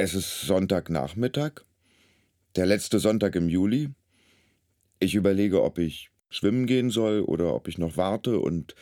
[0.00, 1.64] Es ist Sonntagnachmittag,
[2.54, 3.90] der letzte Sonntag im Juli.
[5.00, 8.76] Ich überlege, ob ich schwimmen gehen soll oder ob ich noch warte und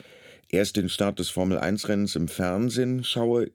[0.51, 3.51] erst den Start des Formel-1-Rennens im Fernsehen schaue.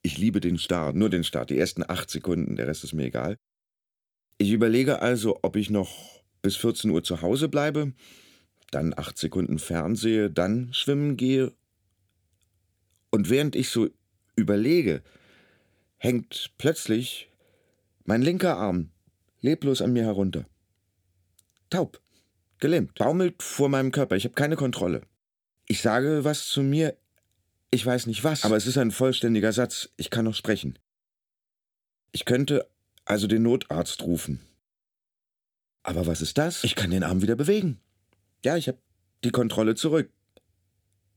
[0.00, 3.04] Ich liebe den Start, nur den Start, die ersten acht Sekunden, der Rest ist mir
[3.04, 3.36] egal.
[4.38, 7.92] Ich überlege also, ob ich noch bis 14 Uhr zu Hause bleibe,
[8.70, 11.52] dann acht Sekunden fernsehe, dann schwimmen gehe.
[13.10, 13.90] Und während ich so
[14.34, 15.02] überlege,
[16.00, 17.30] hängt plötzlich
[18.04, 18.90] mein linker Arm
[19.40, 20.46] leblos an mir herunter.
[21.68, 22.00] Taub,
[22.58, 24.16] gelähmt, baumelt vor meinem Körper.
[24.16, 25.02] Ich habe keine Kontrolle.
[25.66, 26.96] Ich sage was zu mir,
[27.70, 29.90] ich weiß nicht was, aber es ist ein vollständiger Satz.
[29.96, 30.78] Ich kann noch sprechen.
[32.12, 32.68] Ich könnte
[33.04, 34.40] also den Notarzt rufen.
[35.82, 36.64] Aber was ist das?
[36.64, 37.78] Ich kann den Arm wieder bewegen.
[38.44, 38.78] Ja, ich habe
[39.22, 40.10] die Kontrolle zurück.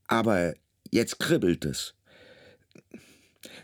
[0.06, 0.54] Aber
[0.90, 1.94] jetzt kribbelt es.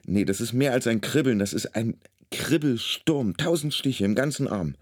[0.07, 1.99] Nee, das ist mehr als ein Kribbeln, das ist ein
[2.31, 3.37] Kribbelsturm.
[3.37, 4.75] Tausend Stiche im ganzen Arm.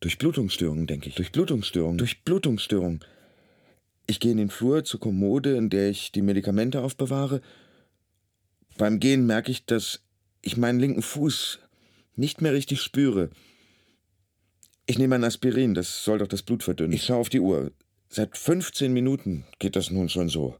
[0.00, 1.14] Durchblutungsstörung, denke ich.
[1.16, 1.98] Durchblutungsstörung.
[1.98, 3.00] Durchblutungsstörung.
[4.06, 7.40] Ich gehe in den Flur zur Kommode, in der ich die Medikamente aufbewahre.
[8.76, 10.00] Beim Gehen merke ich, dass
[10.40, 11.58] ich meinen linken Fuß
[12.14, 13.30] nicht mehr richtig spüre.
[14.86, 16.92] Ich nehme ein Aspirin, das soll doch das Blut verdünnen.
[16.92, 17.72] Ich schaue auf die Uhr.
[18.08, 20.56] Seit 15 Minuten geht das nun schon so.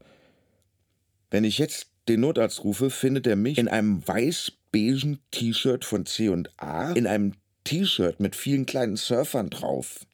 [1.31, 6.91] Wenn ich jetzt den Notarzt rufe, findet er mich in einem weiß-beigen T-Shirt von C&A,
[6.93, 10.05] in einem T-Shirt mit vielen kleinen Surfern drauf.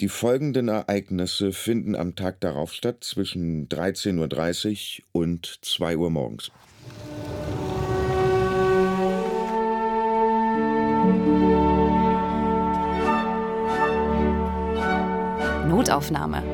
[0.00, 6.50] Die folgenden Ereignisse finden am Tag darauf statt, zwischen 13.30 Uhr und 2 Uhr morgens.
[15.68, 16.53] Notaufnahme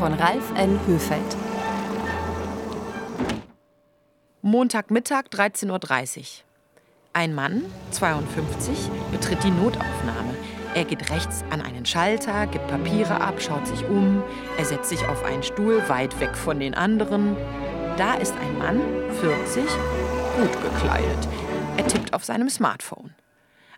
[0.00, 0.80] von Ralf N.
[0.86, 1.36] Höfeld.
[4.40, 6.24] Montagmittag 13.30 Uhr.
[7.12, 10.34] Ein Mann, 52, betritt die Notaufnahme.
[10.74, 14.22] Er geht rechts an einen Schalter, gibt Papiere ab, schaut sich um.
[14.56, 17.36] Er setzt sich auf einen Stuhl weit weg von den anderen.
[17.98, 18.80] Da ist ein Mann,
[19.20, 19.64] 40,
[20.38, 21.28] gut gekleidet.
[21.76, 23.14] Er tippt auf seinem Smartphone.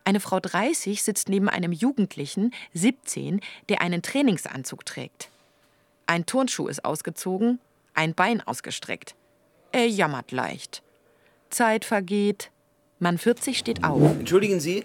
[0.04, 5.31] Eine Frau 30 sitzt neben einem Jugendlichen, 17, der einen Trainingsanzug trägt.
[6.12, 7.58] Ein Turnschuh ist ausgezogen,
[7.94, 9.14] ein Bein ausgestreckt.
[9.72, 10.82] Er jammert leicht.
[11.48, 12.50] Zeit vergeht.
[12.98, 14.02] Mann 40 steht auf.
[14.18, 14.84] Entschuldigen Sie,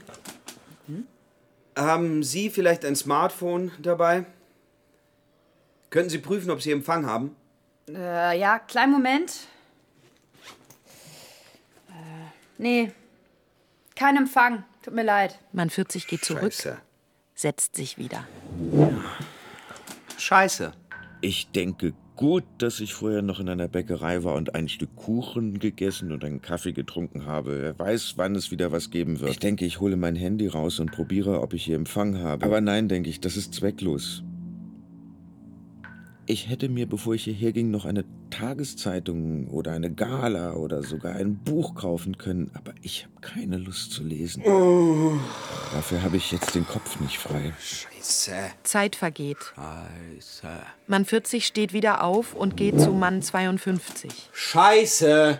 [1.76, 4.24] haben Sie vielleicht ein Smartphone dabei?
[5.90, 7.36] Könnten Sie prüfen, ob Sie Empfang haben?
[7.90, 9.34] Äh, ja, kleinen Moment.
[11.90, 11.92] Äh,
[12.58, 12.94] nee,
[13.98, 14.64] kein Empfang.
[14.82, 15.38] Tut mir leid.
[15.52, 16.78] Mann 40 geht zurück, Scheiße.
[17.36, 18.26] setzt sich wieder.
[20.18, 20.72] Scheiße.
[21.22, 25.60] Ich denke gut, dass ich vorher noch in einer Bäckerei war und ein Stück Kuchen
[25.60, 27.62] gegessen und einen Kaffee getrunken habe.
[27.62, 29.32] Wer weiß, wann es wieder was geben wird.
[29.32, 32.46] Ich denke, ich hole mein Handy raus und probiere, ob ich hier Empfang habe.
[32.46, 34.24] Aber nein, denke ich, das ist zwecklos.
[36.30, 41.16] Ich hätte mir, bevor ich hierher ging, noch eine Tageszeitung oder eine Gala oder sogar
[41.16, 44.44] ein Buch kaufen können, aber ich habe keine Lust zu lesen.
[44.44, 47.54] Dafür habe ich jetzt den Kopf nicht frei.
[47.62, 48.34] Scheiße.
[48.64, 49.38] Zeit vergeht.
[49.56, 50.50] Scheiße.
[50.88, 54.30] Mann 40 steht wieder auf und geht zu Mann 52.
[54.34, 55.40] Scheiße.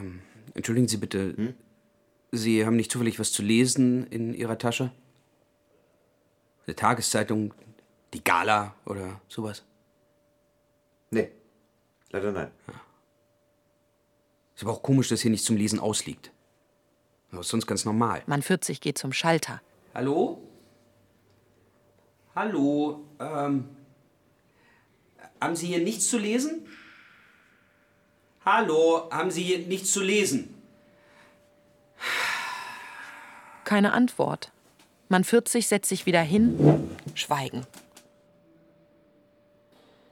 [0.00, 0.18] Ähm,
[0.54, 1.54] entschuldigen Sie bitte.
[2.32, 4.90] Sie haben nicht zufällig was zu lesen in Ihrer Tasche?
[6.66, 7.54] Eine Tageszeitung,
[8.12, 9.64] die Gala oder sowas?
[11.10, 11.30] Nee,
[12.10, 12.50] leider nein.
[14.54, 16.32] Ist aber auch komisch, dass hier nicht zum Lesen ausliegt.
[17.30, 18.22] Aber ist sonst ganz normal.
[18.26, 19.60] Mann 40 geht zum Schalter.
[19.94, 20.42] Hallo?
[22.34, 23.04] Hallo?
[23.20, 23.68] Ähm,
[25.40, 26.66] haben Sie hier nichts zu lesen?
[28.44, 29.08] Hallo?
[29.10, 30.54] Haben Sie hier nichts zu lesen?
[33.64, 34.50] Keine Antwort.
[35.08, 36.96] Mann 40 setzt sich wieder hin.
[37.14, 37.66] Schweigen.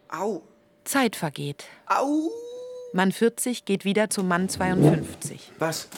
[0.09, 0.43] Au!
[0.84, 1.65] Zeit vergeht.
[1.87, 2.31] Au!
[2.93, 5.53] Mann 40 geht wieder zu Mann 52.
[5.58, 5.88] Was?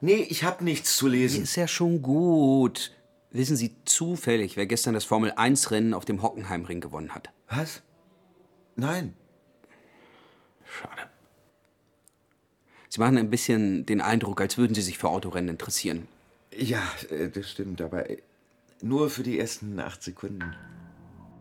[0.00, 1.42] Nee, ich habe nichts zu lesen.
[1.42, 2.92] Ist ja schon gut.
[3.30, 7.30] Wissen Sie zufällig, wer gestern das Formel-1-Rennen auf dem Hockenheimring gewonnen hat?
[7.48, 7.82] Was?
[8.76, 9.14] Nein.
[10.64, 11.02] Schade.
[12.88, 16.08] Sie machen ein bisschen den Eindruck, als würden Sie sich für Autorennen interessieren.
[16.56, 18.22] Ja, äh, das stimmt, aber äh,
[18.80, 20.54] nur für die ersten acht Sekunden.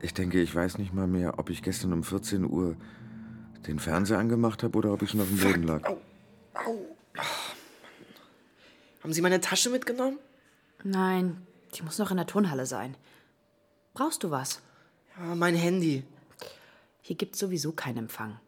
[0.01, 2.75] Ich denke, ich weiß nicht mal mehr, ob ich gestern um 14 Uhr
[3.67, 5.81] den Fernseher angemacht habe oder ob ich schon auf dem Boden lag.
[9.03, 10.19] Haben Sie meine Tasche mitgenommen?
[10.83, 11.37] Nein,
[11.75, 12.95] die muss noch in der Turnhalle sein.
[13.93, 14.61] Brauchst du was?
[15.17, 16.03] Ja, mein Handy.
[17.01, 18.39] Hier gibt's sowieso keinen Empfang.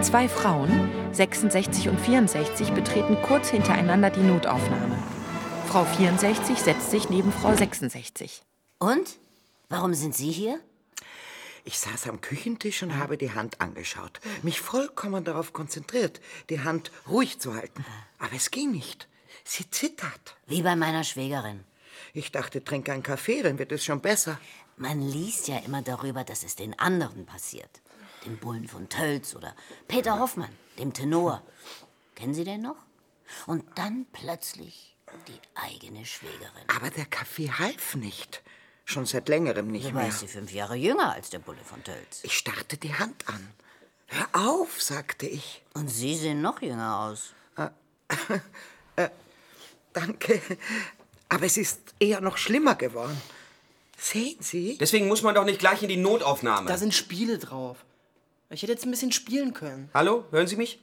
[0.00, 4.96] Zwei Frauen, 66 und 64, betreten kurz hintereinander die Notaufnahme.
[5.66, 8.42] Frau 64 setzt sich neben Frau 66.
[8.78, 9.18] Und?
[9.68, 10.60] Warum sind Sie hier?
[11.64, 14.20] Ich saß am Küchentisch und habe die Hand angeschaut.
[14.42, 16.20] Mich vollkommen darauf konzentriert,
[16.50, 17.84] die Hand ruhig zu halten.
[18.18, 19.08] Aber es ging nicht.
[19.44, 20.36] Sie zittert.
[20.46, 21.64] Wie bei meiner Schwägerin.
[22.14, 24.38] Ich dachte, trink einen Kaffee, dann wird es schon besser.
[24.76, 27.82] Man liest ja immer darüber, dass es den anderen passiert.
[28.24, 29.54] Dem Bullen von Tölz oder
[29.88, 31.42] Peter Hoffmann, dem Tenor.
[32.14, 32.78] Kennen Sie den noch?
[33.46, 34.95] Und dann plötzlich
[35.28, 36.64] die eigene Schwägerin.
[36.76, 38.42] Aber der Kaffee half nicht.
[38.84, 40.08] Schon seit längerem nicht Dabei mehr.
[40.08, 42.20] ist sie fünf Jahre jünger als der Bulle von Tölz.
[42.22, 43.48] Ich starrte die Hand an.
[44.06, 45.62] Hör auf, sagte ich.
[45.74, 47.32] Und Sie sehen noch jünger aus.
[49.92, 50.40] Danke.
[51.28, 53.20] Aber es ist eher noch schlimmer geworden.
[53.98, 54.76] Sehen Sie?
[54.78, 56.68] Deswegen muss man doch nicht gleich in die Notaufnahme.
[56.68, 57.78] Da sind Spiele drauf.
[58.50, 59.88] Ich hätte jetzt ein bisschen spielen können.
[59.94, 60.78] Hallo, hören Sie mich?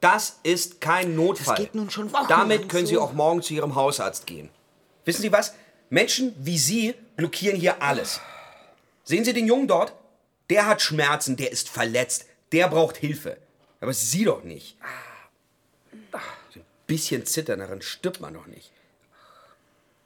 [0.00, 1.56] Das ist kein Notfall.
[1.56, 2.86] Das geht nun schon Wochen Damit können.
[2.86, 4.50] Sie auch morgen zu Ihrem Hausarzt gehen.
[5.04, 5.54] Wissen Sie was?
[5.88, 8.20] Menschen wie Sie blockieren hier alles.
[9.04, 9.94] Sehen Sie den Jungen dort?
[10.50, 13.38] Der hat Schmerzen, der ist verletzt, der braucht Hilfe.
[13.80, 14.76] Aber Sie doch nicht.
[16.52, 18.72] So ein bisschen zittern, daran stirbt man doch nicht.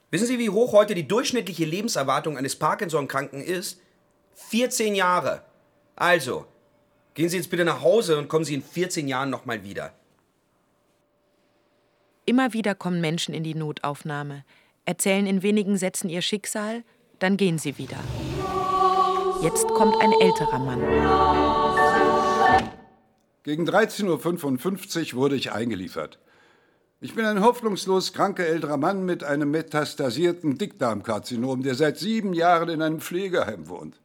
[0.09, 3.79] Wissen Sie, wie hoch heute die durchschnittliche Lebenserwartung eines Parkinson-Kranken ist?
[4.49, 5.43] 14 Jahre.
[5.95, 6.47] Also,
[7.13, 9.93] gehen Sie jetzt bitte nach Hause und kommen Sie in 14 Jahren nochmal wieder.
[12.25, 14.45] Immer wieder kommen Menschen in die Notaufnahme,
[14.85, 16.83] erzählen in wenigen Sätzen ihr Schicksal,
[17.19, 17.97] dann gehen sie wieder.
[19.41, 20.81] Jetzt kommt ein älterer Mann.
[23.43, 26.19] Gegen 13.55 Uhr wurde ich eingeliefert.
[26.99, 32.69] Ich bin ein hoffnungslos kranker älterer Mann mit einem metastasierten Dickdarmkarzinom, der seit sieben Jahren
[32.69, 33.99] in einem Pflegeheim wohnt.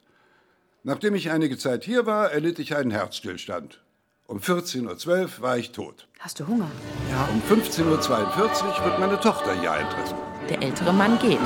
[0.89, 3.83] Nachdem ich einige Zeit hier war, erlitt ich einen Herzstillstand.
[4.29, 6.07] Um 14.12 Uhr war ich tot.
[6.21, 6.71] Hast du Hunger?
[7.11, 10.17] Ja, um 15.42 Uhr wird meine Tochter hier eintreffen.
[10.49, 11.41] Der ältere Mann geht.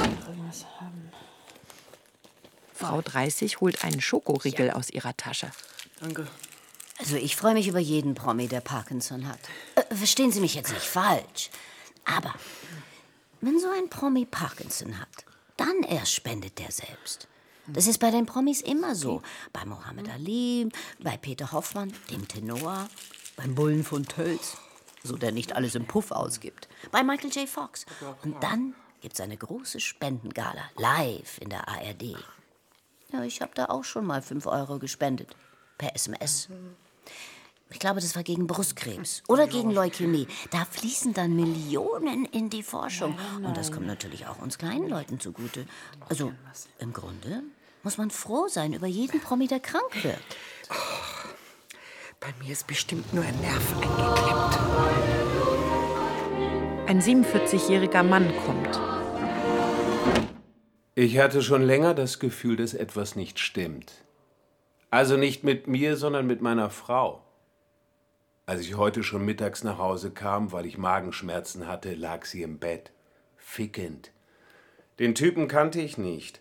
[2.75, 5.51] Frau 30 holt einen Schokoriegel aus ihrer Tasche.
[6.01, 6.27] Danke.
[6.99, 9.41] Also ich freue mich über jeden Promi, der Parkinson hat.
[9.75, 11.49] Äh, verstehen Sie mich jetzt nicht falsch.
[12.05, 12.35] Aber
[13.41, 15.25] wenn so ein Promi Parkinson hat,
[15.57, 17.27] dann erst spendet der selbst.
[17.67, 19.23] Das ist bei den Promis immer so.
[19.53, 20.69] Bei Mohammed Ali,
[20.99, 22.89] bei Peter Hoffmann, dem Tenor,
[23.37, 24.57] beim Bullen von Tölz,
[25.03, 26.69] so der nicht alles im Puff ausgibt.
[26.91, 27.49] Bei Michael J.
[27.49, 27.87] Fox.
[28.23, 32.17] Und dann gibt's eine große Spendengala, live in der ARD.
[33.13, 35.35] Ja, ich habe da auch schon mal 5 Euro gespendet.
[35.79, 36.49] Per SMS.
[37.73, 40.27] Ich glaube, das war gegen Brustkrebs oder gegen Leukämie.
[40.51, 43.17] Da fließen dann Millionen in die Forschung.
[43.43, 45.67] Und das kommt natürlich auch uns kleinen Leuten zugute.
[46.09, 46.33] Also,
[46.79, 47.43] im Grunde
[47.83, 50.19] muss man froh sein über jeden Promi, der krank wird.
[52.19, 54.59] Bei mir ist bestimmt nur ein Nerv eingeklemmt.
[56.87, 58.81] Ein 47-jähriger Mann kommt.
[60.97, 64.05] Ich hatte schon länger das Gefühl, dass etwas nicht stimmt.
[64.91, 67.25] Also nicht mit mir, sondern mit meiner Frau.
[68.51, 72.59] Als ich heute schon mittags nach Hause kam, weil ich Magenschmerzen hatte, lag sie im
[72.59, 72.91] Bett.
[73.37, 74.11] Fickend.
[74.99, 76.41] Den Typen kannte ich nicht.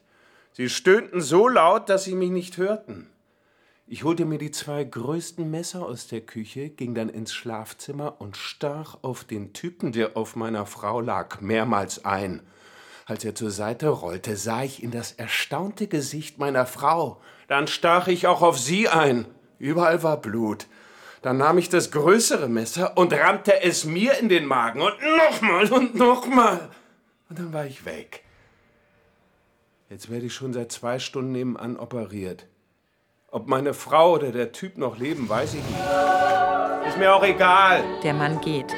[0.52, 3.12] Sie stöhnten so laut, dass sie mich nicht hörten.
[3.86, 8.38] Ich holte mir die zwei größten Messer aus der Küche, ging dann ins Schlafzimmer und
[8.38, 12.42] stach auf den Typen, der auf meiner Frau lag, mehrmals ein.
[13.06, 17.22] Als er zur Seite rollte, sah ich in das erstaunte Gesicht meiner Frau.
[17.48, 19.28] Dann stach ich auch auf sie ein.
[19.60, 20.66] Überall war Blut.
[21.22, 25.72] Dann nahm ich das größere Messer und rammte es mir in den Magen und nochmal
[25.72, 26.70] und nochmal.
[27.30, 28.24] Und dann war ich weg.
[29.90, 32.46] Jetzt werde ich schon seit zwei Stunden nebenan operiert.
[33.32, 36.88] Ob meine Frau oder der Typ noch leben, weiß ich nicht.
[36.88, 37.84] Ist mir auch egal.
[38.02, 38.74] Der Mann geht.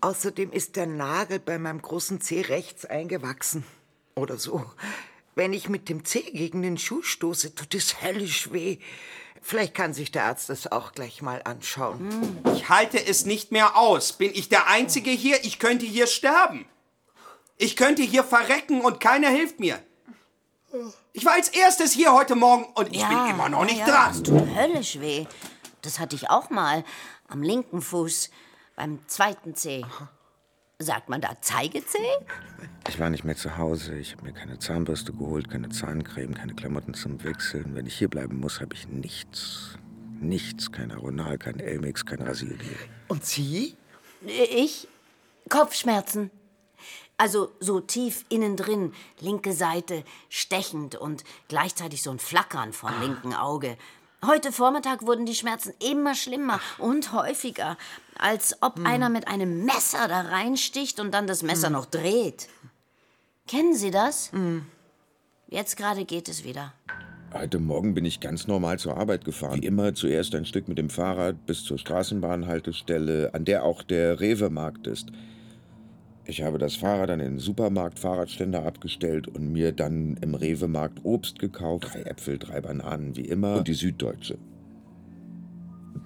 [0.00, 3.64] Außerdem ist der Nagel bei meinem großen Zeh rechts eingewachsen.
[4.14, 4.64] Oder so.
[5.34, 8.78] Wenn ich mit dem Zeh gegen den Schuh stoße, tut es höllisch weh.
[9.42, 12.38] Vielleicht kann sich der Arzt das auch gleich mal anschauen.
[12.54, 14.12] Ich halte es nicht mehr aus.
[14.12, 15.44] Bin ich der Einzige hier?
[15.44, 16.66] Ich könnte hier sterben.
[17.56, 19.82] Ich könnte hier verrecken und keiner hilft mir.
[21.12, 24.12] Ich war als erstes hier heute Morgen und ich bin immer noch nicht ja, dran.
[24.12, 25.26] Das tut höllisch weh.
[25.82, 26.84] Das hatte ich auch mal
[27.28, 28.30] am linken Fuß
[28.76, 29.84] beim zweiten Zeh.
[30.82, 31.98] Sagt man da Zeigezeh?
[32.88, 33.98] Ich war nicht mehr zu Hause.
[33.98, 37.74] Ich habe mir keine Zahnbürste geholt, keine Zahncreme, keine Klamotten zum Wechseln.
[37.74, 39.76] Wenn ich hier bleiben muss, habe ich nichts.
[40.20, 40.72] Nichts.
[40.72, 42.76] Kein Aronal, kein Elmix, kein Rasiergel.
[43.08, 43.76] Und Sie?
[44.24, 44.88] Ich?
[45.50, 46.30] Kopfschmerzen.
[47.18, 53.34] Also so tief innen drin, linke Seite, stechend und gleichzeitig so ein Flackern vom linken
[53.34, 53.76] Auge.
[54.24, 57.78] Heute Vormittag wurden die Schmerzen immer schlimmer und häufiger,
[58.18, 62.48] als ob einer mit einem Messer da reinsticht und dann das Messer noch dreht.
[63.46, 64.30] Kennen Sie das?
[65.48, 66.72] Jetzt gerade geht es wieder.
[67.32, 69.62] Heute Morgen bin ich ganz normal zur Arbeit gefahren.
[69.62, 74.18] Wie immer zuerst ein Stück mit dem Fahrrad bis zur Straßenbahnhaltestelle, an der auch der
[74.18, 75.12] Rewe-Markt ist.
[76.24, 81.88] Ich habe das Fahrrad an den Supermarkt-Fahrradständer abgestellt und mir dann im Rewe-Markt Obst gekauft.
[81.92, 83.58] Drei Äpfel, drei Bananen, wie immer.
[83.58, 84.38] Und die Süddeutsche.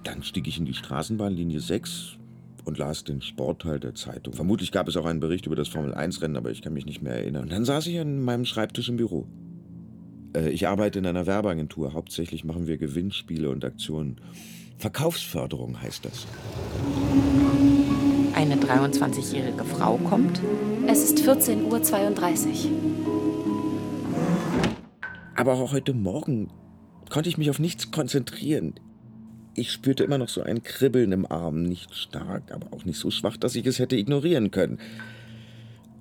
[0.05, 2.17] Dann stieg ich in die Straßenbahnlinie 6
[2.63, 4.33] und las den Sportteil der Zeitung.
[4.33, 7.15] Vermutlich gab es auch einen Bericht über das Formel-1-Rennen, aber ich kann mich nicht mehr
[7.15, 7.43] erinnern.
[7.43, 9.27] Und dann saß ich an meinem Schreibtisch im Büro.
[10.35, 11.93] Äh, Ich arbeite in einer Werbeagentur.
[11.93, 14.21] Hauptsächlich machen wir Gewinnspiele und Aktionen.
[14.77, 16.27] Verkaufsförderung heißt das.
[18.35, 20.39] Eine 23-jährige Frau kommt.
[20.87, 22.71] Es ist 14.32 Uhr.
[25.35, 26.51] Aber auch heute Morgen
[27.09, 28.75] konnte ich mich auf nichts konzentrieren.
[29.57, 33.09] Ich spürte immer noch so ein Kribbeln im Arm, nicht stark, aber auch nicht so
[33.09, 34.79] schwach, dass ich es hätte ignorieren können.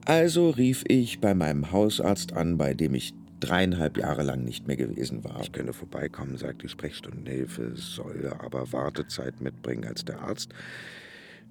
[0.04, 4.76] Also rief ich bei meinem Hausarzt an, bei dem ich dreieinhalb Jahre lang nicht mehr
[4.76, 5.40] gewesen war.
[5.40, 10.50] Ich könne vorbeikommen, sagt die Sprechstundenhilfe, solle aber Wartezeit mitbringen als der Arzt.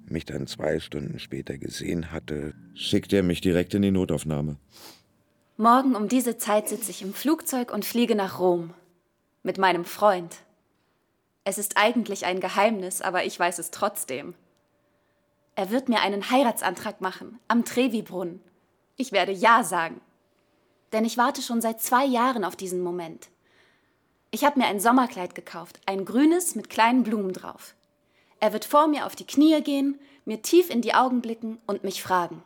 [0.10, 4.57] Mich dann zwei Stunden später gesehen hatte, schickte er mich direkt in die Notaufnahme.
[5.55, 8.74] Morgen um diese Zeit sitze ich im Flugzeug und fliege nach Rom.
[9.43, 10.36] Mit meinem Freund.
[11.43, 14.33] Es ist eigentlich ein Geheimnis, aber ich weiß es trotzdem.
[15.55, 18.41] Er wird mir einen Heiratsantrag machen, am Trevi-Brunnen.
[18.95, 20.01] Ich werde Ja sagen.
[20.93, 23.29] Denn ich warte schon seit zwei Jahren auf diesen Moment.
[24.31, 27.75] Ich habe mir ein Sommerkleid gekauft, ein grünes mit kleinen Blumen drauf.
[28.39, 31.83] Er wird vor mir auf die Knie gehen, mir tief in die Augen blicken und
[31.83, 32.43] mich fragen.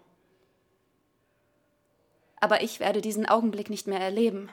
[2.40, 4.50] Aber ich werde diesen Augenblick nicht mehr erleben.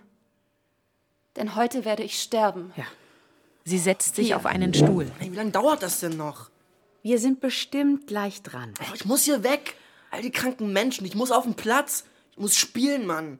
[1.36, 2.72] Denn heute werde ich sterben.
[2.76, 2.84] Ja.
[3.64, 5.11] Sie setzt sich auf einen Stuhl.
[5.21, 6.50] Ey, wie lange dauert das denn noch?
[7.02, 8.75] Wir sind bestimmt gleich dran.
[8.80, 9.76] Oh, ich muss hier weg.
[10.11, 11.06] All die kranken Menschen.
[11.06, 12.04] Ich muss auf den Platz.
[12.33, 13.38] Ich muss spielen, Mann.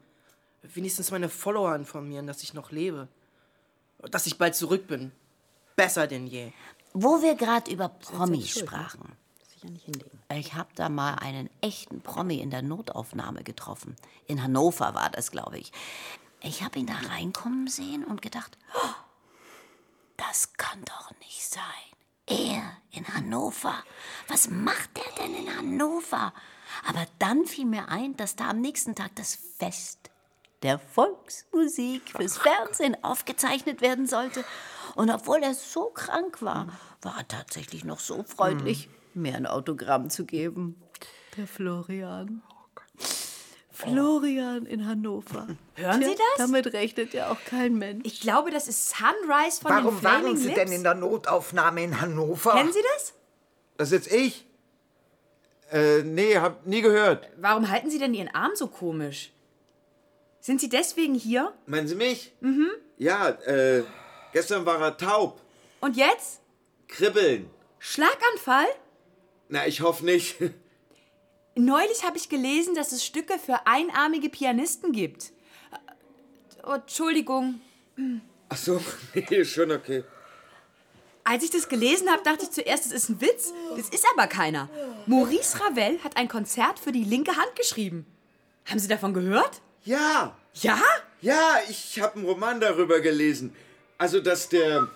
[0.63, 3.09] Wenigstens meine Follower informieren, dass ich noch lebe.
[4.11, 5.13] Dass ich bald zurück bin.
[5.77, 6.53] Besser denn je.
[6.95, 8.63] Wo wir gerade über Promis ne?
[8.63, 9.13] sprachen.
[9.53, 10.19] Sicher nicht hinlegen.
[10.33, 13.97] Ich habe da mal einen echten Promi in der Notaufnahme getroffen.
[14.27, 15.73] In Hannover war das, glaube ich.
[16.43, 19.04] Ich habe ihn da reinkommen sehen und gedacht, "Oh,
[20.17, 21.63] das kann doch nicht sein.
[22.27, 23.75] Er in Hannover.
[24.29, 26.33] Was macht er denn in Hannover?
[26.89, 30.11] Aber dann fiel mir ein, dass da am nächsten Tag das Fest
[30.63, 34.45] der Volksmusik fürs Fernsehen aufgezeichnet werden sollte.
[34.95, 36.69] Und obwohl er so krank war,
[37.03, 40.83] war er tatsächlich noch so freundlich, mir ein Autogramm zu geben.
[41.37, 42.43] Der Florian.
[43.75, 45.49] Florian in Hannover.
[45.75, 46.19] Hören Sie das?
[46.39, 48.07] Damit rechnet ja auch kein Mensch.
[48.07, 50.57] Ich glaube, das ist Sunrise von Warum den Flaming waren Sie Lips.
[50.61, 52.53] denn in der Notaufnahme in Hannover?
[52.53, 53.15] Kennen Sie das?
[53.77, 54.47] Das ist jetzt ich?
[55.73, 57.29] Äh, nee, hab nie gehört.
[57.37, 59.33] Warum halten Sie denn Ihren Arm so komisch?
[60.39, 61.53] Sind Sie deswegen hier?
[61.67, 62.33] Meinen Sie mich?
[62.41, 62.71] Mhm.
[62.97, 63.83] Ja, äh,
[64.33, 65.41] gestern war er taub.
[65.81, 66.41] Und jetzt?
[66.87, 67.51] Kribbeln.
[67.81, 68.67] Schlaganfall?
[69.49, 70.37] Na, ich hoffe nicht.
[71.57, 75.33] Neulich habe ich gelesen, dass es Stücke für einarmige Pianisten gibt.
[76.67, 77.61] Oh, Entschuldigung.
[78.49, 78.81] Ach so,
[79.15, 80.03] nee, schon okay.
[81.23, 83.53] Als ich das gelesen habe, dachte ich zuerst, es ist ein Witz.
[83.77, 84.69] Das ist aber keiner.
[85.07, 88.05] Maurice Ravel hat ein Konzert für die linke Hand geschrieben.
[88.67, 89.61] Haben Sie davon gehört?
[89.85, 90.79] Ja, Ja?
[91.21, 93.55] ja, ich habe einen Roman darüber gelesen.
[93.97, 94.89] Also, dass der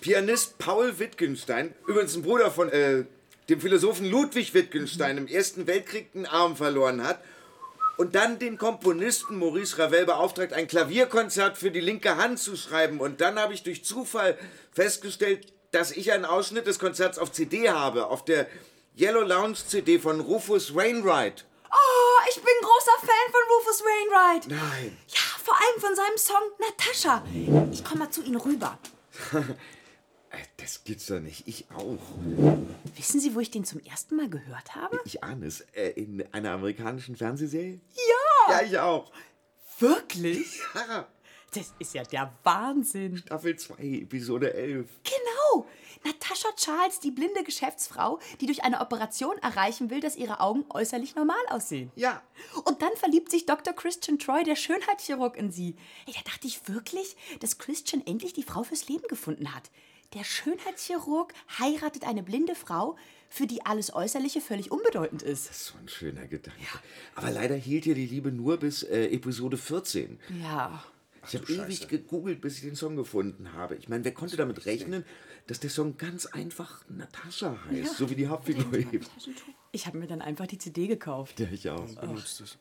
[0.00, 3.04] Pianist Paul Wittgenstein, übrigens ein Bruder von äh,
[3.48, 7.20] dem Philosophen Ludwig Wittgenstein, im Ersten Weltkrieg einen Arm verloren hat
[7.96, 13.00] und dann den Komponisten Maurice Ravel beauftragt, ein Klavierkonzert für die linke Hand zu schreiben.
[13.00, 14.38] Und dann habe ich durch Zufall
[14.72, 18.46] festgestellt, dass ich einen Ausschnitt des Konzerts auf CD habe, auf der
[18.96, 21.44] Yellow Lounge CD von Rufus Wainwright.
[21.70, 24.48] Oh, ich bin großer Fan von Rufus Wainwright.
[24.48, 24.96] Nein.
[25.08, 27.24] Ja, vor allem von seinem Song Natascha.
[27.72, 28.78] Ich komme mal zu Ihnen rüber.
[30.30, 31.46] Äh, Das gibt's doch nicht.
[31.48, 31.98] Ich auch.
[32.96, 34.98] Wissen Sie, wo ich den zum ersten Mal gehört habe?
[35.04, 35.60] Ich ahne es.
[35.72, 37.80] Äh, in einer amerikanischen Fernsehserie?
[37.94, 38.60] Ja!
[38.60, 39.10] Ja, ich auch.
[39.78, 40.60] Wirklich?
[40.74, 41.06] Ja.
[41.54, 43.16] Das ist ja der Wahnsinn.
[43.16, 44.86] Staffel 2, Episode 11.
[45.02, 45.66] Genau.
[46.04, 51.14] Natascha Charles, die blinde Geschäftsfrau, die durch eine Operation erreichen will, dass ihre Augen äußerlich
[51.14, 51.90] normal aussehen.
[51.96, 52.22] Ja.
[52.66, 53.72] Und dann verliebt sich Dr.
[53.72, 55.74] Christian Troy, der Schönheitschirurg, in sie.
[56.06, 59.70] Ey, da dachte ich wirklich, dass Christian endlich die Frau fürs Leben gefunden hat.
[60.14, 62.96] Der Schönheitschirurg heiratet eine blinde Frau,
[63.28, 65.52] für die alles Äußerliche völlig unbedeutend ist.
[65.66, 66.60] So ein schöner Gedanke.
[67.14, 70.18] Aber leider hielt ja die Liebe nur bis äh, Episode 14.
[70.42, 70.82] Ja.
[71.26, 73.74] Ich habe ewig gegoogelt, bis ich den Song gefunden habe.
[73.74, 75.04] Ich meine, wer konnte damit rechnen,
[75.46, 77.92] dass der Song ganz einfach Natascha heißt, Ja.
[77.94, 79.04] so wie die Hauptfigur eben.
[79.72, 81.38] Ich habe mir dann einfach die CD gekauft.
[81.38, 81.84] Ja, ich auch.
[82.00, 82.56] Benutzt es.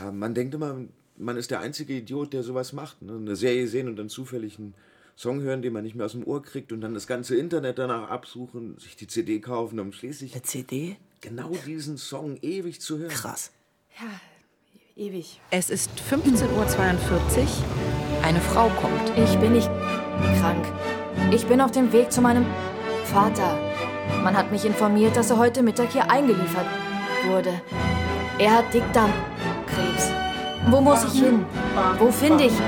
[0.00, 0.80] Ja, man denkt immer,
[1.18, 3.02] man ist der einzige Idiot, der sowas macht.
[3.02, 3.14] Ne?
[3.14, 4.74] Eine Serie sehen und dann zufällig einen
[5.16, 7.78] Song hören, den man nicht mehr aus dem Ohr kriegt und dann das ganze Internet
[7.78, 10.96] danach absuchen, sich die CD kaufen, um schließlich Eine CD?
[11.22, 13.10] genau diesen Song ewig zu hören.
[13.10, 13.50] Krass.
[13.98, 15.40] Ja, ewig.
[15.50, 16.44] Es ist 15.42
[17.40, 18.22] Uhr.
[18.22, 19.12] Eine Frau kommt.
[19.16, 19.70] Ich bin nicht
[20.38, 20.66] krank.
[21.32, 22.44] Ich bin auf dem Weg zu meinem
[23.04, 23.58] Vater.
[24.22, 26.66] Man hat mich informiert, dass er heute Mittag hier eingeliefert
[27.26, 27.60] wurde.
[28.38, 29.35] Er hat Dickdarmkrebs.
[30.68, 31.46] Wo muss ich hin?
[31.98, 32.62] Wo finde ich ihn?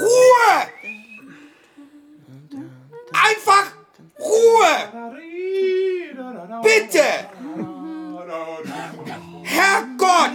[0.00, 0.56] Ruhe!
[3.12, 3.72] Einfach
[4.18, 4.74] Ruhe!
[6.62, 7.04] Bitte!
[9.54, 10.30] Herrgott!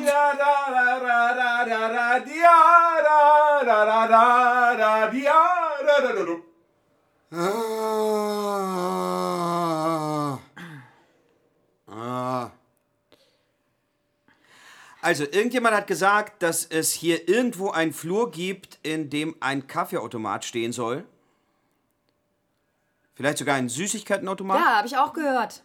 [7.32, 7.70] Ah.
[11.88, 12.52] Ah.
[15.02, 20.44] Also, irgendjemand hat gesagt, dass es hier irgendwo einen Flur gibt, in dem ein Kaffeeautomat
[20.46, 21.06] stehen soll.
[23.16, 24.60] Vielleicht sogar ein Süßigkeitenautomat?
[24.60, 25.64] Ja, habe ich auch gehört.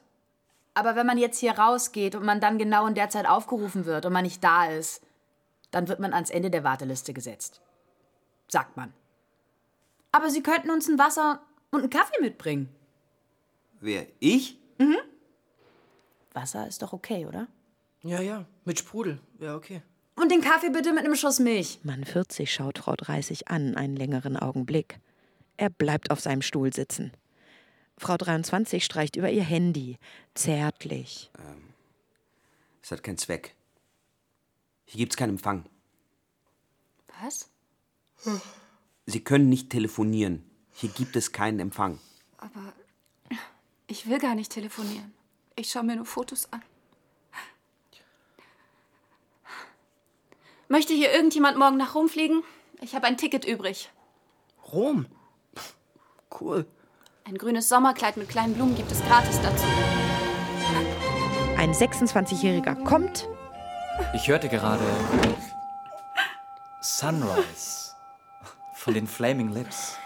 [0.75, 4.07] Aber wenn man jetzt hier rausgeht und man dann genau in der Zeit aufgerufen wird
[4.07, 5.03] und man nicht da ist,
[5.71, 7.61] dann wird man ans Ende der Warteliste gesetzt.
[8.49, 8.93] Sagt man.
[10.13, 11.41] Aber Sie könnten uns ein Wasser
[11.71, 12.69] und einen Kaffee mitbringen.
[13.81, 14.07] Wer?
[14.21, 14.59] Ich?
[16.35, 17.47] Wasser ist doch okay, oder?
[18.03, 19.19] Ja, ja, mit Sprudel.
[19.39, 19.83] Ja, okay.
[20.17, 21.81] Und den Kaffee bitte mit einem Schuss Milch.
[21.83, 24.99] Mann 40 schaut Frau 30 an, einen längeren Augenblick.
[25.57, 27.13] Er bleibt auf seinem Stuhl sitzen.
[27.97, 29.99] Frau 23 streicht über ihr Handy,
[30.35, 31.31] zärtlich.
[32.83, 33.55] Es hat keinen Zweck.
[34.85, 35.65] Hier gibt's keinen Empfang.
[37.23, 37.49] Was?
[39.07, 40.45] Sie können nicht telefonieren.
[40.73, 41.99] Hier gibt es keinen Empfang.
[42.39, 42.73] Aber
[43.87, 45.15] ich will gar nicht telefonieren.
[45.57, 46.63] Ich schaue mir nur Fotos an.
[50.69, 52.43] Möchte hier irgendjemand morgen nach Rom fliegen?
[52.81, 53.91] Ich habe ein Ticket übrig.
[54.73, 55.07] Rom?
[56.41, 56.67] Cool.
[57.27, 59.65] Ein grünes Sommerkleid mit kleinen Blumen gibt es gratis dazu.
[61.57, 63.27] Ein 26-Jähriger kommt,
[64.13, 64.85] Ich hörte gerade
[66.83, 67.95] Sunrise
[68.75, 69.97] von den Flaming Lips,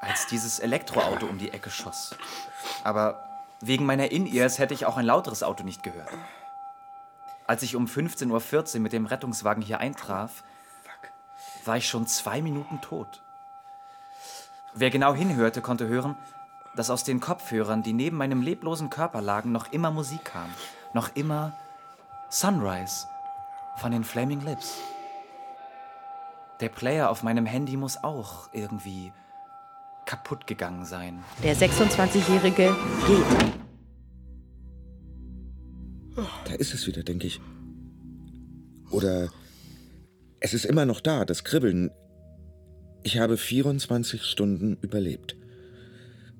[0.00, 2.16] als dieses Elektroauto um die Ecke schoss.
[2.82, 3.22] Aber
[3.60, 6.10] wegen meiner In-Ears hätte ich auch ein lauteres Auto nicht gehört.
[7.46, 10.42] Als ich um 15.14 Uhr mit dem Rettungswagen hier eintraf,
[11.64, 13.22] war ich schon zwei Minuten tot.
[14.74, 16.16] Wer genau hinhörte, konnte hören,
[16.78, 20.48] dass aus den Kopfhörern, die neben meinem leblosen Körper lagen, noch immer Musik kam.
[20.94, 21.52] Noch immer
[22.30, 23.04] Sunrise
[23.78, 24.78] von den Flaming Lips.
[26.60, 29.12] Der Player auf meinem Handy muss auch irgendwie
[30.06, 31.24] kaputt gegangen sein.
[31.42, 33.54] der 26-Jährige geht.
[36.44, 37.40] Da ist es wieder, denke ich.
[38.92, 39.30] Oder
[40.38, 41.90] es ist immer noch da, das Kribbeln.
[43.02, 45.37] Ich habe 24 Stunden überlebt.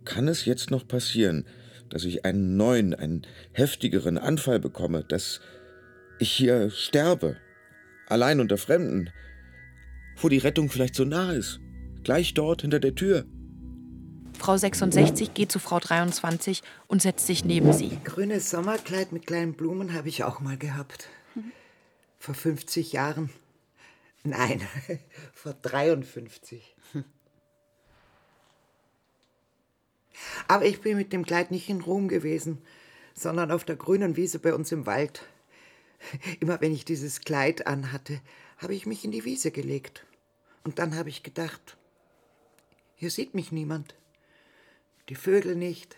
[0.08, 1.44] Kann es jetzt noch passieren,
[1.90, 5.42] dass ich einen neuen, einen heftigeren Anfall bekomme, dass
[6.18, 7.36] ich hier sterbe,
[8.06, 9.10] allein unter Fremden,
[10.16, 11.60] wo die Rettung vielleicht so nah ist,
[12.04, 13.26] gleich dort hinter der Tür?
[14.38, 17.98] Frau 66 geht zu Frau 23 und setzt sich neben sie.
[18.02, 21.10] Grünes Sommerkleid mit kleinen Blumen habe ich auch mal gehabt.
[22.18, 23.28] Vor 50 Jahren.
[24.24, 24.62] Nein,
[25.34, 26.76] vor 53.
[30.46, 32.58] Aber ich bin mit dem Kleid nicht in Rom gewesen,
[33.14, 35.22] sondern auf der grünen Wiese bei uns im Wald.
[36.40, 38.20] Immer wenn ich dieses Kleid anhatte,
[38.58, 40.06] habe ich mich in die Wiese gelegt.
[40.64, 41.76] Und dann habe ich gedacht,
[42.94, 43.94] hier sieht mich niemand.
[45.08, 45.96] Die Vögel nicht,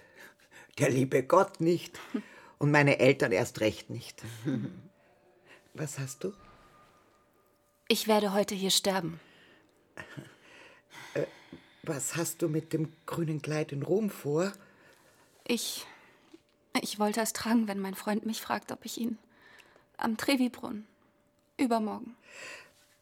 [0.78, 1.98] der liebe Gott nicht
[2.58, 4.22] und meine Eltern erst recht nicht.
[5.74, 6.32] Was hast du?
[7.88, 9.18] Ich werde heute hier sterben.
[11.82, 14.52] Was hast du mit dem grünen Kleid in Rom vor?
[15.46, 15.86] Ich.
[16.80, 19.18] Ich wollte es tragen, wenn mein Freund mich fragt, ob ich ihn.
[19.96, 20.86] Am Trevi-Brunnen.
[21.56, 22.16] Übermorgen.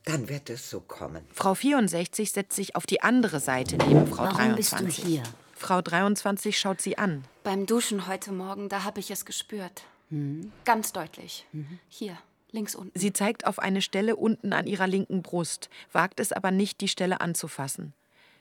[0.04, 1.24] Dann wird es so kommen.
[1.32, 4.86] Frau 64 setzt sich auf die andere Seite neben Frau Warum 23.
[4.86, 5.22] bist du hier?
[5.54, 7.24] Frau 23 schaut sie an.
[7.42, 9.82] Beim Duschen heute Morgen, da habe ich es gespürt.
[10.10, 10.50] Hm.
[10.64, 11.46] Ganz deutlich.
[11.88, 12.16] Hier,
[12.52, 12.98] links unten.
[12.98, 16.88] Sie zeigt auf eine Stelle unten an ihrer linken Brust, wagt es aber nicht, die
[16.88, 17.92] Stelle anzufassen.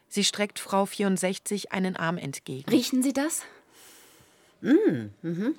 [0.09, 2.69] Sie streckt Frau 64 einen Arm entgegen.
[2.69, 3.43] Riechen Sie das?
[4.61, 5.55] Mm, mhm.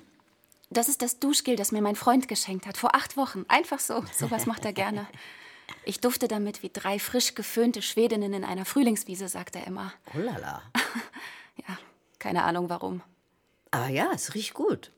[0.69, 2.77] Das ist das Duschgel, das mir mein Freund geschenkt hat.
[2.77, 3.45] Vor acht Wochen.
[3.47, 4.03] Einfach so.
[4.13, 5.07] Sowas macht er gerne.
[5.83, 9.93] Ich dufte damit wie drei frisch geföhnte Schwedinnen in einer Frühlingswiese, sagt er immer.
[10.15, 10.61] Oh la la.
[11.67, 11.77] Ja,
[12.19, 13.01] keine Ahnung warum.
[13.71, 14.91] Aber ja, es riecht gut.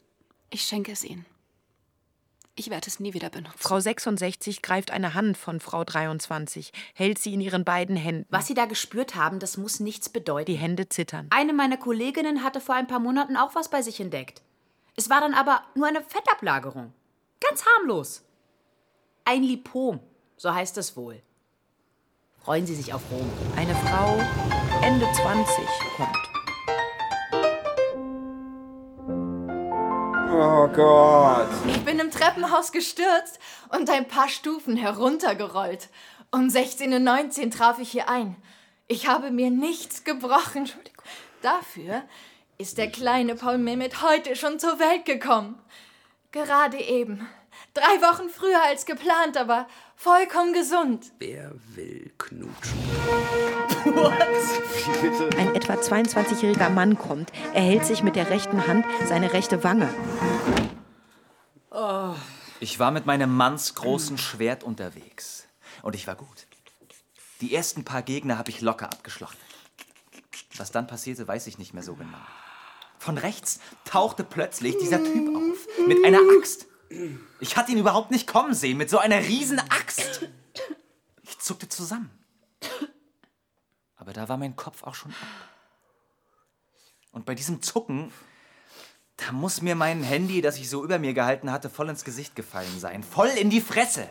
[0.52, 1.26] Ich schenke es Ihnen.
[2.62, 3.58] Ich werde es nie wieder benutzen.
[3.58, 8.28] Frau 66 greift eine Hand von Frau 23, hält sie in ihren beiden Händen.
[8.30, 10.46] Was Sie da gespürt haben, das muss nichts bedeuten.
[10.46, 11.26] Die Hände zittern.
[11.32, 14.44] Eine meiner Kolleginnen hatte vor ein paar Monaten auch was bei sich entdeckt.
[14.96, 16.94] Es war dann aber nur eine Fettablagerung.
[17.40, 18.22] Ganz harmlos.
[19.26, 20.00] Ein Lipom,
[20.38, 21.20] so heißt es wohl.
[22.44, 23.28] Freuen Sie sich auf Rom.
[23.56, 24.20] Eine Frau
[24.84, 25.66] Ende 20
[25.98, 26.31] kommt.
[30.34, 31.50] Oh Gott.
[31.68, 33.38] Ich bin im Treppenhaus gestürzt
[33.70, 35.90] und ein paar Stufen heruntergerollt.
[36.32, 38.38] Um 16.19 Uhr traf ich hier ein.
[38.88, 40.70] Ich habe mir nichts gebrochen.
[41.42, 42.04] Dafür
[42.58, 45.60] ist der kleine Paul Mehmet heute schon zur Welt gekommen.
[46.32, 47.28] Gerade eben.
[47.74, 49.68] Drei Wochen früher als geplant, aber
[50.02, 51.12] vollkommen gesund.
[51.20, 52.80] Wer will knutschen?
[55.38, 57.32] Ein etwa 22-jähriger Mann kommt.
[57.54, 59.94] Er hält sich mit der rechten Hand seine rechte Wange.
[62.60, 65.48] Ich war mit meinem mannsgroßen Schwert unterwegs.
[65.84, 66.48] Und ich war gut.
[67.42, 69.40] Die ersten paar Gegner habe ich locker abgeschlachtet.
[70.58, 72.18] Was dann passierte, weiß ich nicht mehr so genau.
[72.98, 75.88] Von rechts tauchte plötzlich dieser Typ auf.
[75.88, 76.71] Mit einer Axt.
[77.40, 78.78] Ich hatte ihn überhaupt nicht kommen sehen.
[78.78, 80.28] Mit so einer riesen Axt.
[81.24, 82.10] Ich zuckte zusammen.
[83.96, 85.28] Aber da war mein Kopf auch schon ab.
[87.12, 88.12] Und bei diesem Zucken,
[89.18, 92.36] da muss mir mein Handy, das ich so über mir gehalten hatte, voll ins Gesicht
[92.36, 93.04] gefallen sein.
[93.04, 94.10] Voll in die Fresse.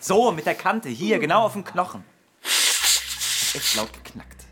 [0.00, 2.04] So, mit der Kante, hier, genau auf dem Knochen.
[2.42, 4.44] Hat echt laut geknackt.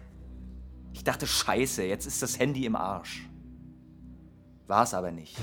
[0.93, 3.27] Ich dachte, scheiße, jetzt ist das Handy im Arsch.
[4.67, 5.37] War es aber nicht.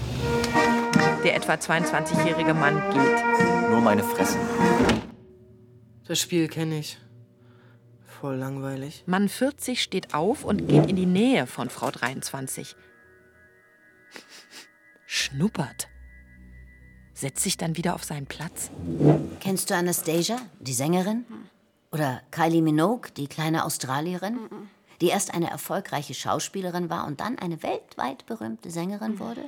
[1.24, 3.70] Der etwa 22-jährige Mann geht.
[3.70, 4.38] Nur meine Fresse.
[6.08, 6.98] Das Spiel kenne ich.
[8.06, 9.04] Voll langweilig.
[9.06, 12.76] Mann 40 steht auf und geht in die Nähe von Frau 23.
[15.06, 15.88] Schnuppert.
[17.14, 18.72] Setzt sich dann wieder auf seinen Platz.
[19.40, 21.26] Kennst du Anastasia, die Sängerin?
[21.92, 24.40] Oder Kylie Minogue, die kleine Australierin?
[25.02, 29.46] Die erst eine erfolgreiche Schauspielerin war und dann eine weltweit berühmte Sängerin wurde?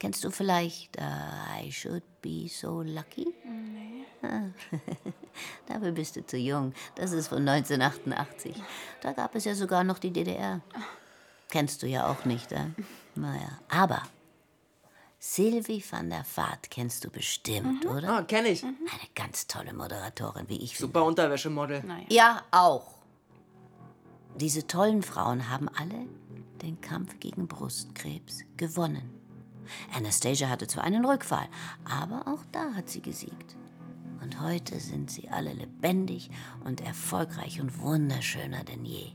[0.00, 3.34] Kennst du vielleicht uh, I Should Be So Lucky?
[3.44, 4.06] Nee.
[5.66, 6.72] Dafür bist du zu jung.
[6.94, 8.56] Das ist von 1988.
[9.02, 10.62] Da gab es ja sogar noch die DDR.
[11.50, 12.66] Kennst du ja auch nicht, äh?
[13.14, 14.02] Naja, aber
[15.18, 18.08] Sylvie van der Vaart kennst du bestimmt, oder?
[18.08, 18.64] Ah, kenne ich.
[18.64, 18.78] Eine
[19.14, 20.92] ganz tolle Moderatorin, wie ich finde.
[20.92, 21.84] Super Unterwäschemodel.
[22.08, 22.94] Ja, auch.
[24.36, 26.06] Diese tollen Frauen haben alle
[26.62, 29.19] den Kampf gegen Brustkrebs gewonnen.
[29.94, 31.48] Anastasia hatte zwar einen Rückfall,
[31.84, 33.56] aber auch da hat sie gesiegt.
[34.22, 36.30] Und heute sind sie alle lebendig
[36.64, 39.12] und erfolgreich und wunderschöner denn je.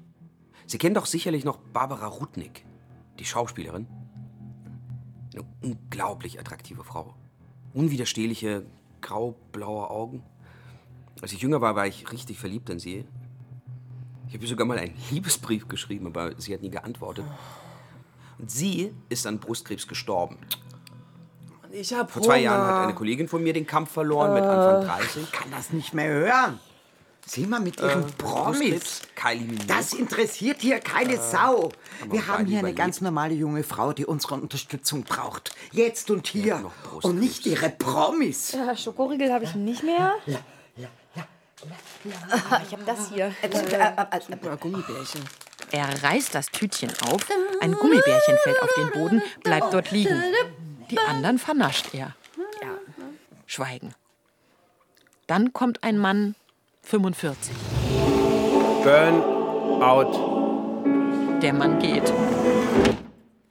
[0.66, 2.66] Sie kennen doch sicherlich noch Barbara Rudnick,
[3.20, 3.88] die Schauspielerin.
[5.34, 7.14] Eine unglaublich attraktive Frau.
[7.74, 8.66] Unwiderstehliche,
[9.02, 10.24] grau-blaue Augen.
[11.22, 13.06] Als ich jünger war, war ich richtig verliebt in sie.
[14.28, 17.26] Ich habe ihr sogar mal einen Liebesbrief geschrieben, aber sie hat nie geantwortet.
[18.38, 20.38] Und sie ist an Brustkrebs gestorben.
[21.72, 22.44] Ich hab Vor zwei Hunger.
[22.44, 25.24] Jahren hat eine Kollegin von mir den Kampf verloren mit Anfang 30.
[25.24, 26.60] Ich kann das nicht mehr hören.
[27.28, 29.02] Sieh mal mit ihren Äh, Promis.
[29.16, 29.66] Kylie Minogue.
[29.66, 31.70] Das interessiert hier keine Sau.
[32.10, 32.78] Wir haben beide hier eine überlebt.
[32.78, 35.56] ganz normale junge Frau, die unsere Unterstützung braucht.
[35.72, 36.60] Jetzt und hier.
[36.60, 37.06] noch Brustkrebs.
[37.06, 38.52] Und nicht ihre Promis.
[38.52, 40.14] Ja, Schokoriegel habe ich nicht mehr.
[42.52, 43.34] Ah, ich habe das hier.
[44.60, 45.22] Gummibärchen.
[45.72, 47.22] Er reißt das Tütchen auf,
[47.62, 50.22] ein Gummibärchen fällt auf den Boden, bleibt dort liegen.
[50.90, 52.16] Die anderen vernascht er.
[53.46, 53.94] Schweigen.
[55.28, 56.36] Dann kommt ein Mann,
[56.84, 57.54] 45.
[58.84, 60.36] Burnout.
[61.42, 62.14] Der Mann geht.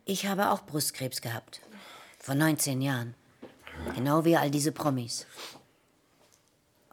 [0.04, 1.60] Ich habe auch Brustkrebs gehabt.
[2.18, 3.14] Vor 19 Jahren.
[3.94, 5.26] Genau wie all diese Promis.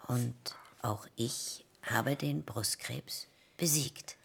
[0.07, 0.35] Und
[0.81, 4.17] auch ich habe den Brustkrebs besiegt.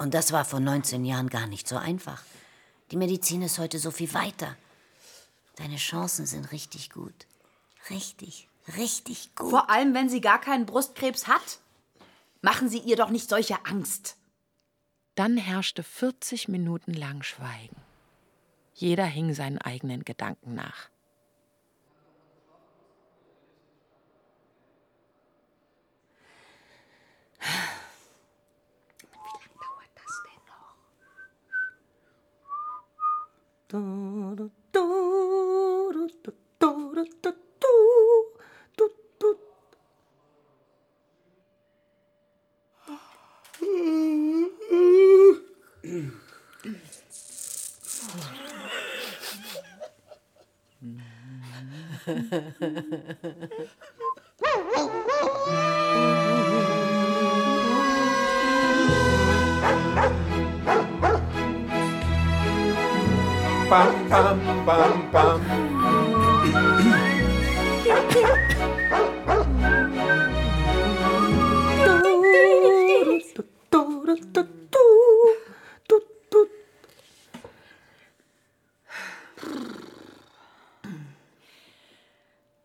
[0.00, 2.22] Und das war vor 19 Jahren gar nicht so einfach.
[2.90, 4.56] Die Medizin ist heute so viel weiter.
[5.56, 7.26] Deine Chancen sind richtig gut.
[7.90, 9.50] Richtig, richtig gut.
[9.50, 11.58] Vor allem, wenn sie gar keinen Brustkrebs hat.
[12.40, 14.16] Machen Sie ihr doch nicht solche Angst.
[15.16, 17.76] Dann herrschte 40 Minuten lang Schweigen.
[18.72, 20.88] Jeder hing seinen eigenen Gedanken nach.
[33.70, 33.78] Ha
[52.08, 53.20] ha ha ha
[55.46, 55.79] ha.
[63.70, 65.40] Bam, bam, bam, bam.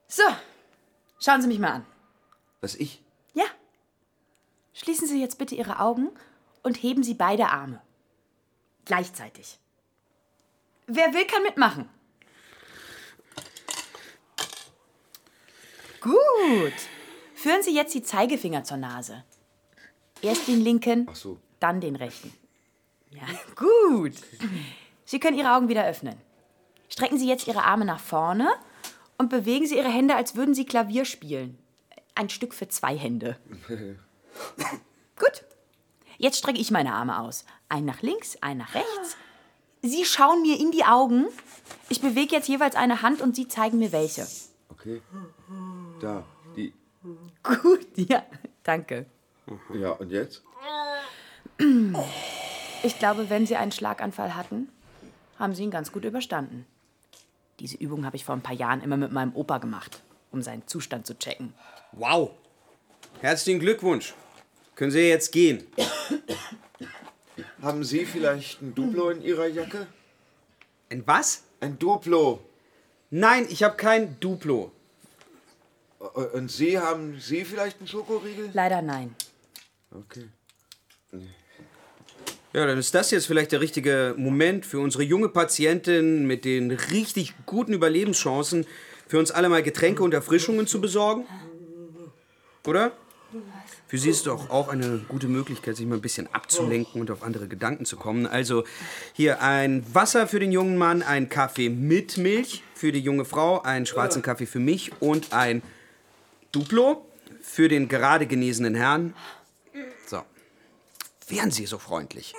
[0.07, 0.23] So,
[1.19, 1.85] schauen Sie mich mal an.
[2.61, 3.03] Was ich?
[3.35, 3.45] Ja.
[4.73, 6.09] Schließen Sie jetzt bitte Ihre Augen
[6.63, 7.79] und heben Sie beide Arme.
[8.85, 9.59] Gleichzeitig.
[10.87, 11.89] Wer will, kann mitmachen.
[16.01, 16.73] Gut.
[17.33, 19.23] Führen Sie jetzt die Zeigefinger zur Nase.
[20.21, 21.39] Erst den linken, so.
[21.59, 22.33] dann den rechten.
[23.11, 24.13] Ja, gut.
[25.05, 26.15] Sie können Ihre Augen wieder öffnen.
[26.89, 28.49] Strecken Sie jetzt Ihre Arme nach vorne
[29.17, 31.57] und bewegen Sie Ihre Hände, als würden Sie Klavier spielen.
[32.13, 33.37] Ein Stück für zwei Hände.
[35.17, 35.43] Gut.
[36.17, 37.45] Jetzt strecke ich meine Arme aus.
[37.67, 39.17] Einen nach links, einen nach rechts.
[39.87, 41.27] Sie schauen mir in die Augen.
[41.89, 44.27] Ich bewege jetzt jeweils eine Hand und Sie zeigen mir welche.
[44.69, 45.01] Okay.
[45.99, 46.23] Da,
[46.55, 46.73] die.
[47.43, 48.23] Gut, ja,
[48.63, 49.05] danke.
[49.73, 50.41] Ja, und jetzt?
[52.83, 54.69] Ich glaube, wenn Sie einen Schlaganfall hatten,
[55.37, 56.65] haben Sie ihn ganz gut überstanden.
[57.59, 60.67] Diese Übung habe ich vor ein paar Jahren immer mit meinem Opa gemacht, um seinen
[60.67, 61.53] Zustand zu checken.
[61.93, 62.31] Wow.
[63.21, 64.13] Herzlichen Glückwunsch.
[64.75, 65.63] Können Sie jetzt gehen?
[67.65, 69.87] Haben Sie vielleicht ein Duplo in Ihrer Jacke?
[70.91, 71.45] Ein was?
[71.59, 72.39] Ein Duplo.
[73.09, 74.71] Nein, ich habe kein Duplo.
[76.33, 78.51] Und Sie, haben Sie vielleicht einen Schokoriegel?
[78.53, 79.15] Leider nein.
[79.89, 80.27] Okay.
[82.53, 86.69] Ja, dann ist das jetzt vielleicht der richtige Moment für unsere junge Patientin mit den
[86.69, 88.67] richtig guten Überlebenschancen,
[89.07, 91.25] für uns alle mal Getränke und Erfrischungen zu besorgen.
[92.67, 92.91] Oder?
[93.95, 97.23] Für sie ist doch auch eine gute Möglichkeit, sich mal ein bisschen abzulenken und auf
[97.23, 98.27] andere Gedanken zu kommen.
[98.27, 98.65] Also
[99.13, 103.61] hier ein Wasser für den jungen Mann, ein Kaffee mit Milch für die junge Frau,
[103.61, 105.63] einen schwarzen Kaffee für mich und ein
[106.51, 107.05] Duplo
[107.41, 109.13] für den gerade genesenen Herrn.
[110.07, 110.21] So.
[111.29, 112.33] Wären Sie so freundlich.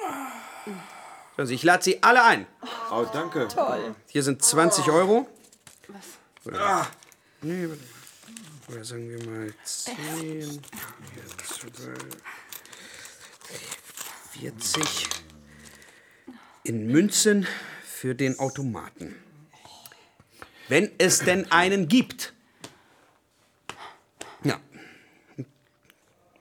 [1.38, 2.46] Also ich lade Sie alle ein.
[2.92, 3.48] Oh, danke.
[3.48, 3.94] Toll.
[4.08, 5.26] Hier sind 20 Euro.
[6.44, 6.86] Oder,
[7.40, 7.66] nee,
[8.68, 10.62] oder sagen wir mal 10,
[14.32, 15.08] 40
[16.64, 17.46] in Münzen
[17.84, 19.14] für den Automaten.
[20.68, 22.34] Wenn es denn einen gibt.
[24.42, 24.60] Ja.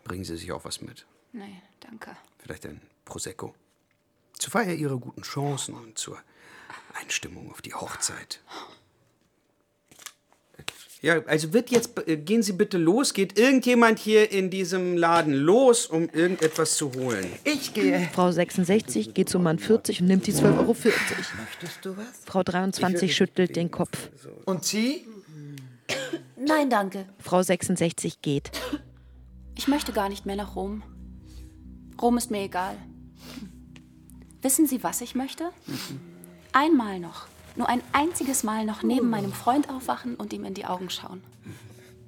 [0.04, 1.06] Bringen Sie sich auch was mit.
[1.32, 2.18] Nee, danke.
[2.40, 3.54] Vielleicht ein Prosecco.
[4.34, 6.22] Zur Feier Ihrer guten Chancen und zur
[6.94, 8.42] Einstimmung auf die Hochzeit.
[11.06, 13.14] Ja, also wird jetzt, äh, gehen Sie bitte los.
[13.14, 17.28] Geht irgendjemand hier in diesem Laden los, um irgendetwas zu holen?
[17.44, 18.10] Ich gehe.
[18.12, 20.76] Frau 66 geht zu Mann 40 und nimmt die 12,40 Euro.
[20.76, 22.08] Möchtest du was?
[22.26, 24.10] Frau 23 schüttelt den Kopf.
[24.46, 25.06] Und Sie?
[26.38, 27.06] Nein, danke.
[27.20, 28.50] Frau 66 geht.
[29.56, 30.82] Ich möchte gar nicht mehr nach Rom.
[32.02, 32.78] Rom ist mir egal.
[34.42, 35.52] Wissen Sie, was ich möchte?
[36.52, 40.66] Einmal noch, nur ein einziges Mal noch neben meinem Freund aufwachen und ihm in die
[40.66, 41.24] Augen schauen.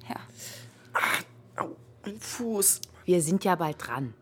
[0.08, 0.16] Ja.
[2.04, 2.80] Ein Fuß.
[3.04, 4.14] Wir sind ja bald dran.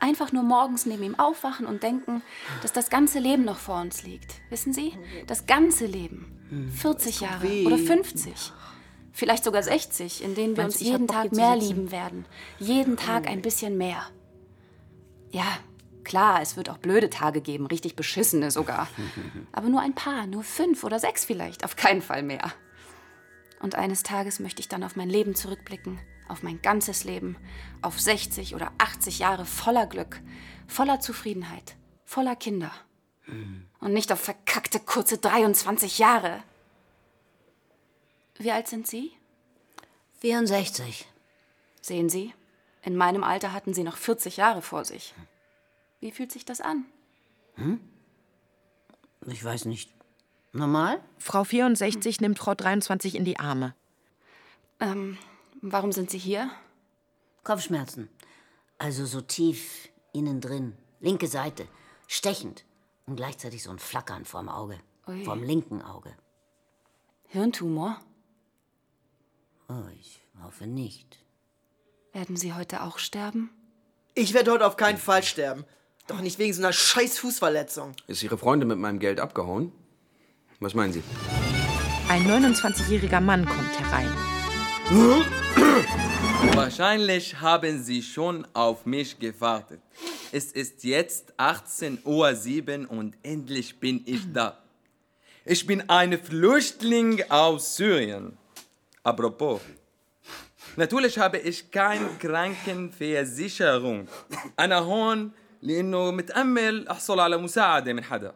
[0.00, 2.22] Einfach nur morgens neben ihm aufwachen und denken,
[2.60, 4.34] dass das ganze Leben noch vor uns liegt.
[4.50, 4.94] Wissen Sie?
[5.28, 6.70] Das ganze Leben.
[6.74, 7.66] 40 Jahre weh.
[7.66, 8.52] oder 50.
[9.12, 12.26] Vielleicht sogar 60, in denen wir Meinst uns jeden Tag mehr lieben werden.
[12.58, 14.02] Jeden Tag ein bisschen mehr.
[15.30, 15.46] Ja,
[16.04, 18.88] klar, es wird auch blöde Tage geben, richtig beschissene sogar.
[19.52, 22.52] Aber nur ein paar, nur fünf oder sechs vielleicht, auf keinen Fall mehr.
[23.60, 27.36] Und eines Tages möchte ich dann auf mein Leben zurückblicken, auf mein ganzes Leben,
[27.80, 30.20] auf 60 oder 80 Jahre voller Glück,
[30.66, 32.72] voller Zufriedenheit, voller Kinder.
[33.80, 36.42] Und nicht auf verkackte kurze 23 Jahre.
[38.38, 39.12] Wie alt sind Sie?
[40.20, 41.06] 64.
[41.80, 42.32] Sehen Sie,
[42.82, 45.14] in meinem Alter hatten Sie noch 40 Jahre vor sich.
[46.02, 46.84] Wie fühlt sich das an?
[49.26, 49.94] Ich weiß nicht.
[50.52, 51.00] Normal?
[51.16, 53.76] Frau 64 nimmt Frau 23 in die Arme.
[54.80, 55.16] Ähm,
[55.60, 56.50] warum sind Sie hier?
[57.44, 58.08] Kopfschmerzen.
[58.78, 60.76] Also so tief innen drin.
[60.98, 61.68] Linke Seite.
[62.08, 62.64] Stechend.
[63.06, 64.80] Und gleichzeitig so ein Flackern vorm Auge.
[65.06, 65.24] Ui.
[65.24, 66.16] Vom linken Auge.
[67.28, 68.00] Hirntumor?
[69.68, 71.24] Oh, ich hoffe nicht.
[72.12, 73.50] Werden Sie heute auch sterben?
[74.14, 75.64] Ich werde heute auf keinen Fall sterben.
[76.08, 77.94] Doch nicht wegen so einer scheiß Fußverletzung.
[78.08, 79.72] Ist Ihre Freundin mit meinem Geld abgehauen?
[80.58, 81.02] Was meinen Sie?
[82.08, 84.12] Ein 29-jähriger Mann kommt herein.
[86.54, 89.80] Wahrscheinlich haben Sie schon auf mich gewartet.
[90.32, 92.04] Es ist jetzt 18.07
[92.84, 94.58] Uhr und endlich bin ich da.
[95.44, 98.36] Ich bin ein Flüchtling aus Syrien.
[99.04, 99.60] Apropos,
[100.76, 104.08] natürlich habe ich keine Krankenversicherung.
[104.56, 108.33] Eine hohen لأنه متأمل أحصل على مساعدة من حدا.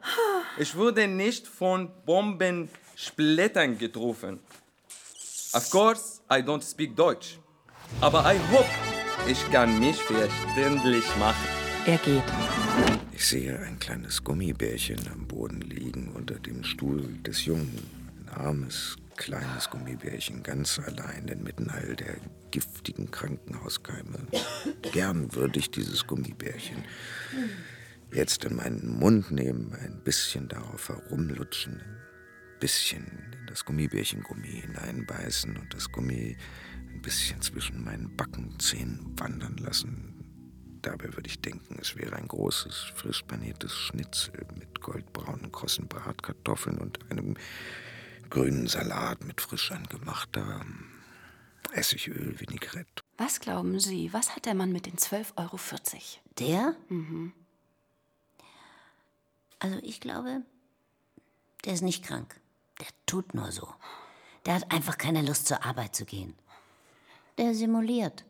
[0.58, 4.39] Ich wurde nicht von Bombensplittern getroffen.
[5.54, 7.39] Of course, I don't speak Deutsch.
[7.99, 8.69] Aber I hope,
[9.27, 11.47] ich kann mich verständlich machen.
[11.86, 12.23] Er geht.
[13.12, 17.77] Ich sehe ein kleines Gummibärchen am Boden liegen unter dem Stuhl des Jungen.
[18.19, 22.16] Ein armes, kleines Gummibärchen, ganz allein inmitten all der
[22.50, 24.26] giftigen Krankenhauskeime.
[24.92, 26.85] Gern würde ich dieses Gummibärchen
[28.12, 35.57] jetzt in meinen Mund nehmen, ein bisschen darauf herumlutschen, ein bisschen in das Gummibärchengummi hineinbeißen
[35.57, 36.37] und das Gummi
[36.92, 40.12] ein bisschen zwischen meinen Backenzähnen wandern lassen.
[40.83, 46.79] Dabei würde ich denken, es wäre ein großes, frisch paniertes Schnitzel mit goldbraunen, krossen Bratkartoffeln
[46.79, 47.35] und einem
[48.30, 50.64] grünen Salat mit frisch angemachter
[51.72, 53.02] Essigöl, Vinaigrette.
[53.18, 55.58] Was glauben Sie, was hat der Mann mit den 12,40 Euro?
[56.38, 56.76] Der?
[56.88, 57.32] Mhm.
[59.58, 60.42] Also ich glaube,
[61.64, 62.40] der ist nicht krank.
[62.80, 63.68] Der tut nur so.
[64.44, 66.34] Der hat einfach keine Lust zur Arbeit zu gehen.
[67.38, 68.24] Der simuliert.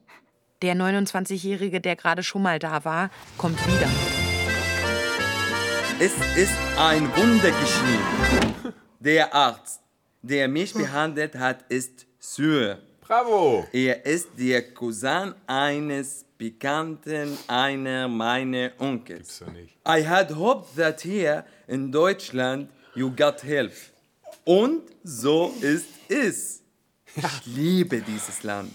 [0.62, 3.90] Der 29-jährige, der gerade schon mal da war, kommt wieder.
[5.98, 8.74] Es ist ein Wunder geschehen.
[9.00, 9.82] Der Arzt,
[10.26, 12.78] der mich behandelt hat, ist Syr.
[13.00, 13.66] Bravo!
[13.72, 19.42] Er ist der Cousin eines Bekannten einer meiner Onkels.
[19.88, 23.72] I had hoped that here in Deutschland you got help.
[24.44, 26.62] Und so ist es.
[27.14, 28.72] Ich liebe dieses Land.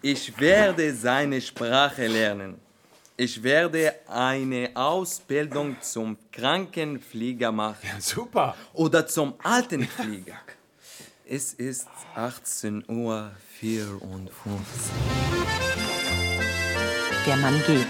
[0.00, 2.58] Ich werde seine Sprache lernen.
[3.16, 8.00] Ich werde eine Ausbildung zum Krankenpfleger machen.
[8.00, 8.56] super.
[8.72, 10.38] Oder zum Altenpfleger.
[11.32, 13.30] Es ist 18.54 Uhr.
[17.24, 17.86] Der Mann geht.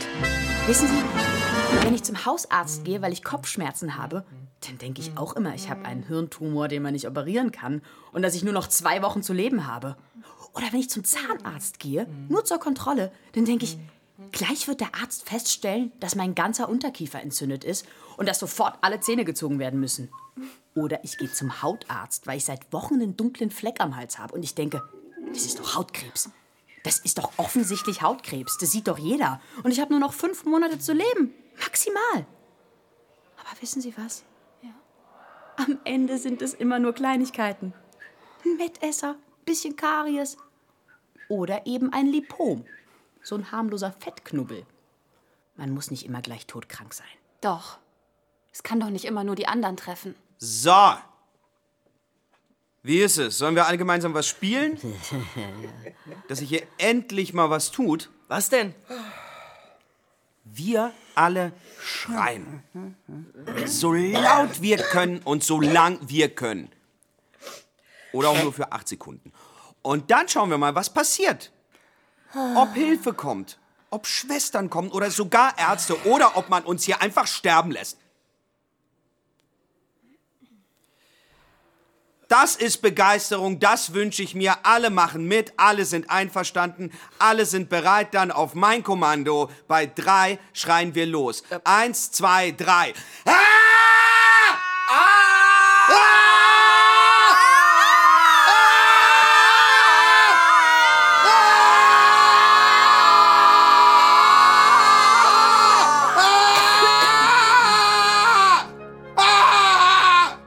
[0.67, 4.27] Wissen Sie, wenn ich zum Hausarzt gehe, weil ich Kopfschmerzen habe,
[4.67, 7.81] dann denke ich auch immer, ich habe einen Hirntumor, den man nicht operieren kann
[8.13, 9.97] und dass ich nur noch zwei Wochen zu leben habe.
[10.53, 13.79] Oder wenn ich zum Zahnarzt gehe, nur zur Kontrolle, dann denke ich,
[14.33, 17.87] gleich wird der Arzt feststellen, dass mein ganzer Unterkiefer entzündet ist
[18.21, 20.11] und dass sofort alle Zähne gezogen werden müssen.
[20.75, 24.35] Oder ich gehe zum Hautarzt, weil ich seit Wochen einen dunklen Fleck am Hals habe
[24.35, 24.83] und ich denke,
[25.33, 26.29] das ist doch Hautkrebs.
[26.85, 28.59] Das ist doch offensichtlich Hautkrebs.
[28.59, 29.41] Das sieht doch jeder.
[29.63, 31.33] Und ich habe nur noch fünf Monate zu leben.
[31.61, 32.27] Maximal.
[33.39, 34.23] Aber wissen Sie was?
[35.57, 37.73] Am Ende sind es immer nur Kleinigkeiten.
[38.45, 40.37] Ein Mettesser, bisschen Karies
[41.31, 42.67] oder eben ein Lipom.
[43.23, 44.67] So ein harmloser Fettknubbel.
[45.57, 47.07] Man muss nicht immer gleich todkrank sein.
[47.41, 47.79] Doch.
[48.53, 50.15] Es kann doch nicht immer nur die anderen treffen.
[50.39, 50.95] So.
[52.83, 53.39] Wie ist es?
[53.39, 54.79] Sollen wir alle gemeinsam was spielen?
[56.29, 58.11] Dass sich hier endlich mal was tut?
[58.29, 58.75] Was denn?
[60.45, 62.63] Wir alle schreien.
[63.67, 66.71] So laut wir können und so lang wir können.
[68.13, 69.33] Oder auch nur für acht Sekunden.
[69.83, 71.53] Und dann schauen wir mal, was passiert.
[72.57, 73.59] Ob Hilfe kommt,
[73.91, 77.99] ob Schwestern kommen oder sogar Ärzte oder ob man uns hier einfach sterben lässt.
[82.31, 84.55] Das ist Begeisterung, das wünsche ich mir.
[84.63, 88.15] Alle machen mit, alle sind einverstanden, alle sind bereit.
[88.15, 89.51] Dann auf mein Kommando.
[89.67, 91.43] Bei drei schreien wir los.
[91.65, 92.95] Eins, zwei, drei.
[93.27, 93.33] Ah!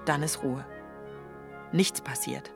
[0.06, 0.73] Dann ist Ruhe.
[1.74, 2.52] Nichts passiert.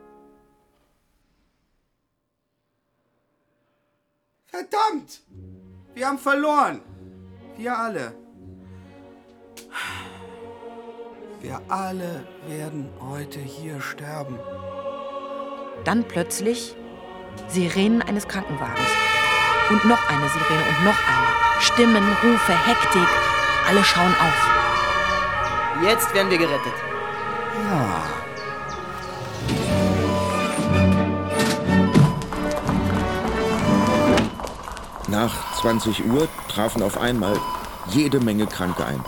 [4.46, 5.22] Verdammt!
[5.92, 6.80] Wir haben verloren.
[7.56, 8.14] Wir alle.
[11.40, 14.38] Wir alle werden heute hier sterben.
[15.84, 16.76] Dann plötzlich
[17.48, 18.90] Sirenen eines Krankenwagens.
[19.70, 21.60] Und noch eine Sirene und noch eine.
[21.60, 23.08] Stimmen, Rufe, Hektik.
[23.68, 25.82] Alle schauen auf.
[25.82, 26.74] Jetzt werden wir gerettet.
[27.64, 28.27] Ja.
[35.60, 37.36] 20 Uhr trafen auf einmal
[37.90, 39.00] jede Menge Kranke ein.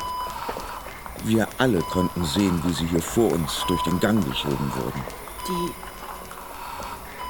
[1.25, 5.03] Wir alle konnten sehen, wie sie hier vor uns durch den Gang geschoben wurden.
[5.49, 5.90] Die.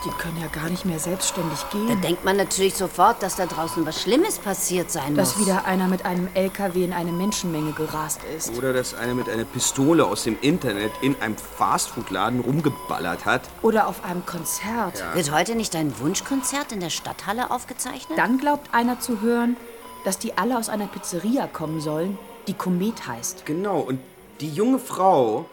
[0.04, 1.88] Die können ja gar nicht mehr selbstständig gehen.
[1.88, 5.46] Da denkt man natürlich sofort, dass da draußen was Schlimmes passiert sein dass muss.
[5.46, 8.56] wieder einer mit einem LKW in eine Menschenmenge gerast ist.
[8.56, 13.42] Oder dass einer mit einer Pistole aus dem Internet in einem Fastfood-Laden rumgeballert hat.
[13.60, 15.04] Oder auf einem Konzert.
[15.12, 18.18] Wird heute nicht ein Wunschkonzert in der Stadthalle aufgezeichnet?
[18.18, 19.58] Dann glaubt einer zu hören,
[20.06, 23.44] dass die alle aus einer Pizzeria kommen sollen, die Komet heißt.
[23.44, 24.00] Genau, und
[24.40, 25.44] die junge Frau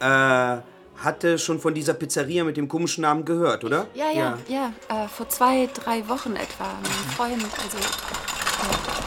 [0.00, 0.56] äh,
[1.02, 3.86] hatte schon von dieser Pizzeria mit dem komischen Namen gehört, oder?
[3.94, 4.72] Ja, ja, ja.
[4.88, 6.66] Äh, vor zwei, drei Wochen etwa.
[6.82, 7.78] Mein Freund, also.
[7.78, 9.00] äh,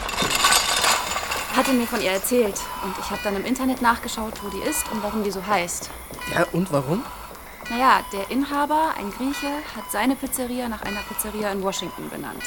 [1.56, 2.56] hatte mir von ihr erzählt.
[2.82, 5.90] Und ich habe dann im Internet nachgeschaut, wo die ist und warum die so heißt.
[6.34, 7.04] Ja, und warum?
[7.70, 12.42] Naja, der Inhaber, ein Grieche, hat seine Pizzeria nach einer Pizzeria in Washington benannt.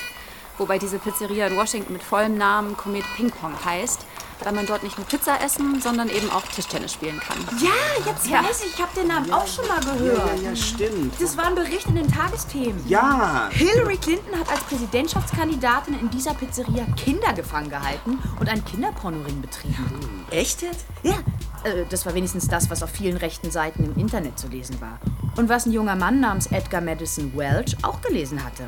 [0.58, 4.06] Wobei diese Pizzeria in Washington mit vollem Namen Comet Ping Pong heißt,
[4.44, 7.38] weil man dort nicht nur Pizza essen, sondern eben auch Tischtennis spielen kann.
[7.60, 7.70] Ja,
[8.06, 10.18] jetzt weiß ich, ich habe den Namen auch schon mal gehört.
[10.18, 11.14] Ja, ja, ja, stimmt.
[11.20, 12.88] Das war ein Bericht in den Tagesthemen.
[12.88, 13.50] Ja.
[13.52, 20.26] Hillary Clinton hat als Präsidentschaftskandidatin in dieser Pizzeria Kinder gefangen gehalten und einen Kinderpornoring betrieben.
[20.32, 20.86] Echt jetzt?
[21.04, 21.16] Ja.
[21.64, 25.00] Äh, das war wenigstens das, was auf vielen rechten Seiten im Internet zu lesen war.
[25.36, 28.68] Und was ein junger Mann namens Edgar Madison Welch auch gelesen hatte.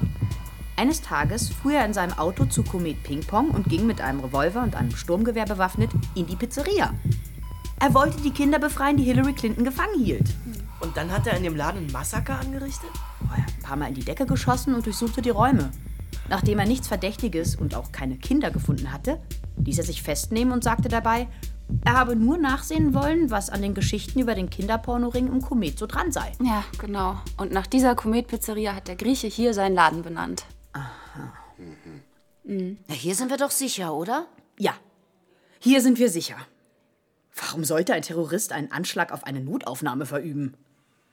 [0.80, 4.21] Eines Tages fuhr er in seinem Auto zu Komet Ping Pong und ging mit einem
[4.21, 6.93] Revolver und einem Sturmgewehr bewaffnet in die Pizzeria.
[7.82, 10.34] Er wollte die Kinder befreien, die Hillary Clinton gefangen hielt.
[10.80, 12.91] Und dann hat er in dem Laden ein Massaker angerichtet?
[13.23, 15.69] Oh, er hat ein paar Mal in die Decke geschossen und durchsuchte die Räume.
[16.30, 19.19] Nachdem er nichts Verdächtiges und auch keine Kinder gefunden hatte,
[19.57, 21.27] ließ er sich festnehmen und sagte dabei,
[21.84, 25.88] er habe nur nachsehen wollen, was an den Geschichten über den Kinderpornoring im Komet so
[25.88, 26.32] dran sei.
[26.41, 27.17] Ja, genau.
[27.36, 30.45] Und nach dieser Komet-Pizzeria hat der Grieche hier seinen Laden benannt.
[32.51, 34.27] Na, hier sind wir doch sicher, oder?
[34.57, 34.75] Ja,
[35.59, 36.37] hier sind wir sicher.
[37.35, 40.55] Warum sollte ein Terrorist einen Anschlag auf eine Notaufnahme verüben?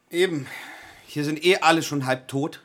[0.09, 0.47] Eben.
[1.07, 2.62] Hier sind eh alle schon halb tot.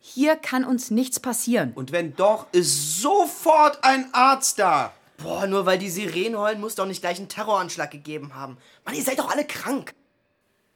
[0.00, 1.72] Hier kann uns nichts passieren.
[1.74, 4.94] Und wenn doch, ist sofort ein Arzt da.
[5.18, 8.56] Boah, nur weil die Sirenen heulen, muss doch nicht gleich einen Terroranschlag gegeben haben.
[8.84, 9.94] Mann, ihr seid doch alle krank.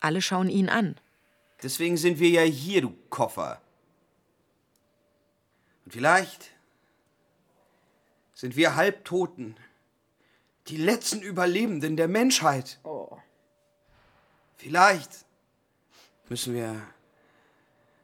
[0.00, 0.96] Alle schauen ihn an.
[1.62, 3.60] Deswegen sind wir ja hier, du Koffer.
[5.90, 6.52] Und vielleicht
[8.32, 9.56] sind wir Halbtoten.
[10.68, 12.78] Die letzten Überlebenden der Menschheit.
[14.56, 15.24] Vielleicht
[16.28, 16.80] müssen wir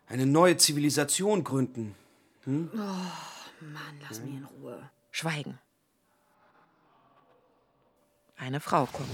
[0.08, 1.94] eine neue Zivilisation gründen.
[2.42, 2.70] Hm?
[2.74, 4.90] Oh, Mann, lass mich in Ruhe.
[5.12, 5.56] Schweigen.
[8.38, 9.08] Eine Frau kommt.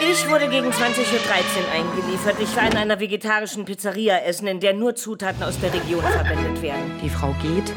[0.00, 2.36] Ich wurde gegen 20.13 Uhr eingeliefert.
[2.40, 6.60] Ich war in einer vegetarischen Pizzeria essen, in der nur Zutaten aus der Region verwendet
[6.60, 7.00] werden.
[7.02, 7.72] Die Frau geht.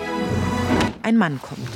[1.04, 1.68] Ein Mann kommt.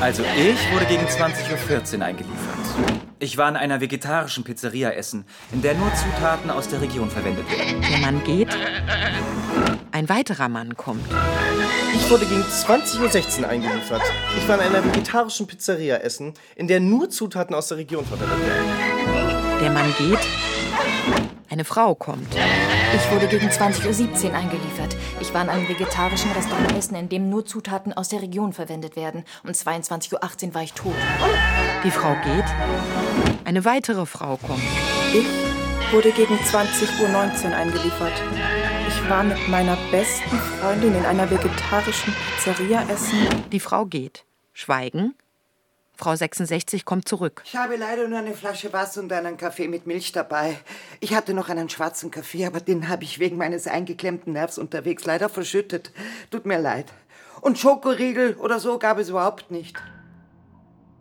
[0.00, 3.05] Also ich wurde gegen 20.14 Uhr eingeliefert.
[3.18, 7.50] Ich war in einer vegetarischen Pizzeria essen, in der nur Zutaten aus der Region verwendet
[7.50, 7.80] werden.
[7.80, 8.54] Der Mann geht.
[9.90, 11.02] Ein weiterer Mann kommt.
[11.94, 14.02] Ich wurde gegen 20.16 Uhr eingeliefert.
[14.36, 18.38] Ich war in einer vegetarischen Pizzeria essen, in der nur Zutaten aus der Region verwendet
[18.46, 19.60] werden.
[19.62, 20.20] Der Mann geht.
[21.48, 22.28] Eine Frau kommt.
[22.96, 24.96] Ich wurde gegen 20.17 Uhr eingeliefert.
[25.20, 28.96] Ich war in einem vegetarischen Restaurant essen, in dem nur Zutaten aus der Region verwendet
[28.96, 29.24] werden.
[29.44, 30.14] Um 22.18
[30.48, 30.94] Uhr war ich tot.
[31.84, 32.46] Die Frau geht.
[33.44, 34.62] Eine weitere Frau kommt.
[35.12, 38.14] Ich wurde gegen 20.19 Uhr eingeliefert.
[38.88, 43.28] Ich war mit meiner besten Freundin in einer vegetarischen Pizzeria essen.
[43.52, 44.24] Die Frau geht.
[44.54, 45.14] Schweigen.
[45.96, 47.42] Frau 66 kommt zurück.
[47.46, 50.58] Ich habe leider nur eine Flasche Wasser und einen Kaffee mit Milch dabei.
[51.00, 55.06] Ich hatte noch einen schwarzen Kaffee, aber den habe ich wegen meines eingeklemmten Nervs unterwegs
[55.06, 55.92] leider verschüttet.
[56.30, 56.92] Tut mir leid.
[57.40, 59.76] Und Schokoriegel oder so gab es überhaupt nicht.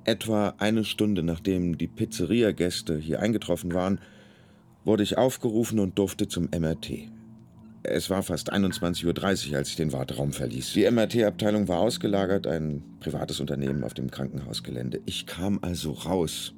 [0.05, 3.99] Etwa eine Stunde nachdem die Pizzeria-Gäste hier eingetroffen waren,
[4.85, 7.09] wurde ich aufgerufen und durfte zum MRT.
[7.87, 10.73] Es war fast 21.30 Uhr, als ich den Warteraum verließ.
[10.73, 15.01] Die MRT-Abteilung war ausgelagert, ein privates Unternehmen auf dem Krankenhausgelände.
[15.05, 16.53] Ich kam also raus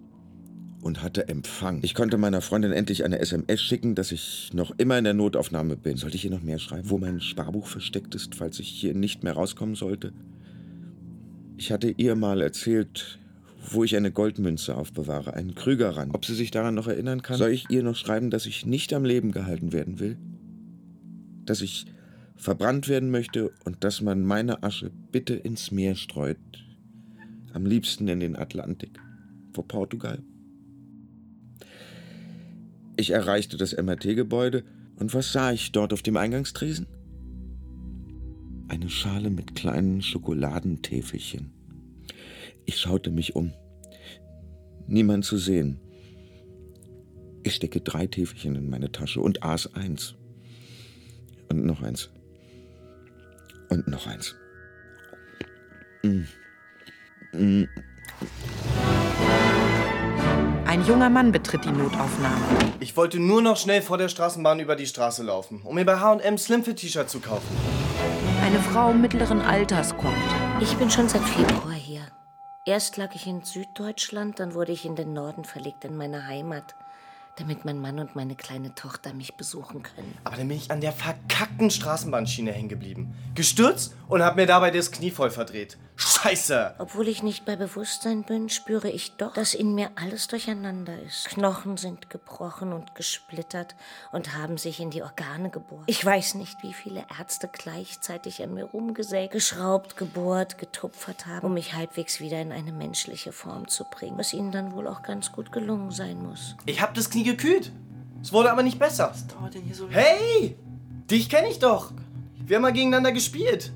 [0.81, 1.79] und hatte Empfang.
[1.83, 5.75] Ich konnte meiner Freundin endlich eine SMS schicken, dass ich noch immer in der Notaufnahme
[5.75, 5.97] bin.
[5.97, 9.23] Sollte ich ihr noch mehr schreiben, wo mein Sparbuch versteckt ist, falls ich hier nicht
[9.23, 10.13] mehr rauskommen sollte?
[11.57, 13.19] Ich hatte ihr mal erzählt,
[13.71, 16.13] wo ich eine Goldmünze aufbewahre, einen Krügerrand.
[16.13, 17.37] Ob sie sich daran noch erinnern kann?
[17.37, 20.17] Soll ich ihr noch schreiben, dass ich nicht am Leben gehalten werden will?
[21.47, 21.87] Dass ich
[22.35, 26.37] verbrannt werden möchte und dass man meine Asche bitte ins Meer streut.
[27.53, 28.99] Am liebsten in den Atlantik.
[29.53, 30.21] Vor Portugal.
[32.95, 34.63] Ich erreichte das MRT-Gebäude
[34.97, 36.87] und was sah ich dort auf dem Eingangstresen?
[38.67, 41.51] Eine Schale mit kleinen Schokoladentäfelchen.
[42.65, 43.53] Ich schaute mich um.
[44.87, 45.79] Niemand zu sehen.
[47.43, 50.15] Ich stecke drei Täfelchen in meine Tasche und aß eins.
[51.49, 52.09] Und noch eins.
[53.69, 54.35] Und noch eins.
[56.03, 56.23] Mm.
[57.33, 57.67] Mm.
[60.65, 62.45] Ein junger Mann betritt die Notaufnahme.
[62.79, 65.99] Ich wollte nur noch schnell vor der Straßenbahn über die Straße laufen, um mir bei
[65.99, 67.55] H&M Slimfit-T-Shirt zu kaufen.
[68.43, 70.15] Eine Frau mittleren Alters kommt.
[70.59, 72.01] Ich bin schon seit Februar hier.
[72.65, 76.75] Erst lag ich in Süddeutschland, dann wurde ich in den Norden verlegt, in meine Heimat,
[77.37, 80.17] damit mein Mann und meine kleine Tochter mich besuchen können.
[80.23, 83.15] Aber dann bin ich an der verkackten Straßenbahnschiene hängen geblieben.
[83.35, 85.77] Gestürzt und hab mir dabei das Knie voll verdreht.
[86.23, 86.73] Scheiße!
[86.79, 91.25] Obwohl ich nicht bei Bewusstsein bin, spüre ich doch, dass in mir alles durcheinander ist.
[91.29, 93.75] Knochen sind gebrochen und gesplittert
[94.11, 95.83] und haben sich in die Organe gebohrt.
[95.85, 101.53] Ich weiß nicht, wie viele Ärzte gleichzeitig an mir rumgesägt, geschraubt, gebohrt, getupfert haben, um
[101.53, 105.31] mich halbwegs wieder in eine menschliche Form zu bringen, was ihnen dann wohl auch ganz
[105.31, 106.55] gut gelungen sein muss.
[106.65, 107.71] Ich hab das Knie gekühlt.
[108.23, 109.11] Es wurde aber nicht besser.
[109.11, 109.97] Was dauert denn hier so lange?
[109.97, 110.57] Hey!
[111.11, 111.93] Dich kenne ich doch.
[112.43, 113.71] Wir haben mal gegeneinander gespielt.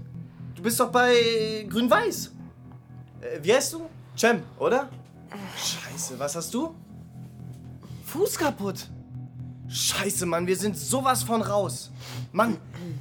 [0.62, 2.34] Du bist doch bei Grün-Weiß.
[3.20, 3.90] Äh, wie heißt du?
[4.16, 4.90] Cem, oder?
[5.58, 6.76] Scheiße, was hast du?
[8.06, 8.88] Fuß kaputt.
[9.68, 11.90] Scheiße, Mann, wir sind sowas von raus.
[12.32, 12.58] Mann,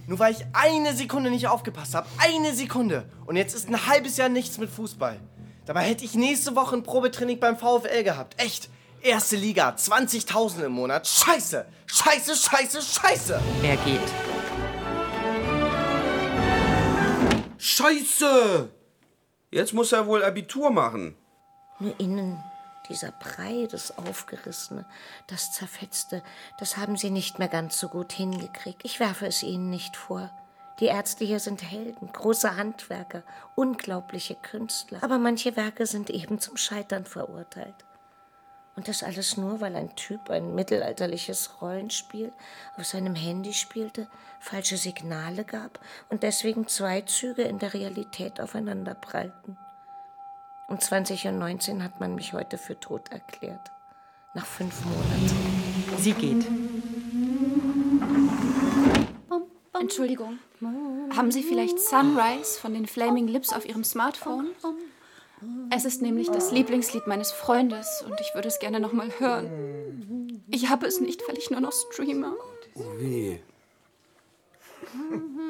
[0.07, 2.07] nur weil ich eine Sekunde nicht aufgepasst habe.
[2.17, 3.05] Eine Sekunde.
[3.27, 5.21] Und jetzt ist ein halbes Jahr nichts mit Fußball.
[5.67, 8.41] Dabei hätte ich nächste Woche ein Probetraining beim VfL gehabt.
[8.41, 8.71] Echt.
[9.03, 11.07] Erste Liga, 20.000 im Monat.
[11.07, 13.39] Scheiße, scheiße, scheiße, scheiße.
[13.63, 14.40] Er geht.
[17.71, 18.69] Scheiße!
[19.53, 21.17] Jetzt muss er wohl Abitur machen.
[21.79, 22.43] Nur innen,
[22.89, 24.85] dieser Brei, das Aufgerissene,
[25.29, 26.25] das Zerfetzte,
[26.59, 28.85] das haben sie nicht mehr ganz so gut hingekriegt.
[28.85, 30.31] Ich werfe es ihnen nicht vor.
[30.81, 33.23] Die Ärzte hier sind Helden, große Handwerker,
[33.55, 34.99] unglaubliche Künstler.
[35.03, 37.85] Aber manche Werke sind eben zum Scheitern verurteilt.
[38.77, 42.33] Und das alles nur, weil ein Typ ein mittelalterliches Rollenspiel
[42.77, 44.09] auf seinem Handy spielte,
[44.39, 49.59] falsche Signale gab und deswegen zwei Züge in der Realität aufeinander prallten.
[50.69, 53.73] Um 20 Uhr 19 hat man mich heute für tot erklärt.
[54.35, 55.97] Nach fünf Monaten.
[55.99, 56.47] Sie geht.
[59.81, 60.39] Entschuldigung.
[61.17, 64.51] Haben Sie vielleicht Sunrise von den Flaming Lips auf Ihrem Smartphone?
[65.71, 70.43] Es ist nämlich das Lieblingslied meines Freundes und ich würde es gerne noch mal hören.
[70.51, 72.35] Ich habe es nicht, weil ich nur noch streame.
[72.75, 73.39] Oh weh.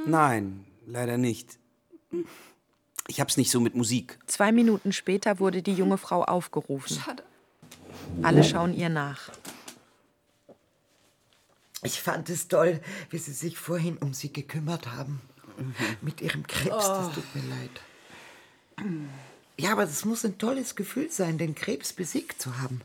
[0.07, 1.59] Nein, leider nicht.
[3.07, 4.19] Ich hab's nicht so mit Musik.
[4.27, 6.99] Zwei Minuten später wurde die junge Frau aufgerufen.
[6.99, 7.23] Schade.
[8.23, 9.31] Alle schauen ihr nach.
[11.83, 15.23] Ich fand es toll, wie Sie sich vorhin um sie gekümmert haben.
[16.03, 17.11] Mit Ihrem Krebs, das Oh.
[17.15, 17.71] tut mir leid.
[19.61, 22.81] Ja, aber das muss ein tolles Gefühl sein, den Krebs besiegt zu haben.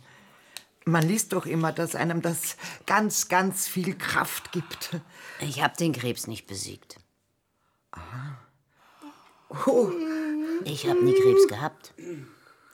[0.84, 5.00] Man liest doch immer, dass einem das ganz, ganz viel Kraft gibt.
[5.40, 6.98] Ich habe den Krebs nicht besiegt.
[9.50, 9.90] Oh.
[10.66, 11.94] Ich habe nie Krebs gehabt.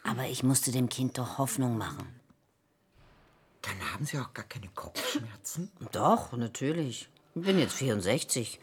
[0.04, 2.08] Aber ich musste dem Kind doch Hoffnung machen.
[3.62, 5.72] Dann haben Sie auch gar keine Kopfschmerzen?
[5.92, 7.08] Doch, natürlich.
[7.36, 8.60] Ich bin jetzt 64.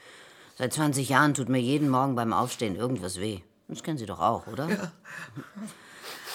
[0.57, 3.41] Seit 20 Jahren tut mir jeden Morgen beim Aufstehen irgendwas weh.
[3.69, 4.69] Das kennen Sie doch auch, oder?
[4.69, 4.93] Ja.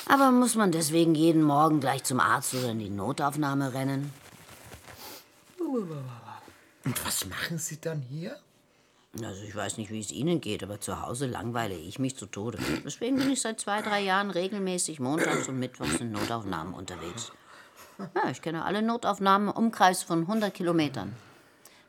[0.07, 4.13] Aber muss man deswegen jeden Morgen gleich zum Arzt oder in die Notaufnahme rennen?
[6.85, 8.37] Und was machen Sie dann hier?
[9.21, 12.25] Also ich weiß nicht, wie es Ihnen geht, aber zu Hause langweile ich mich zu
[12.25, 12.57] Tode.
[12.83, 17.31] Deswegen bin ich seit zwei, drei Jahren regelmäßig montags und mittwochs in Notaufnahmen unterwegs.
[17.99, 21.15] Ja, ich kenne alle Notaufnahmen im Umkreis von 100 Kilometern.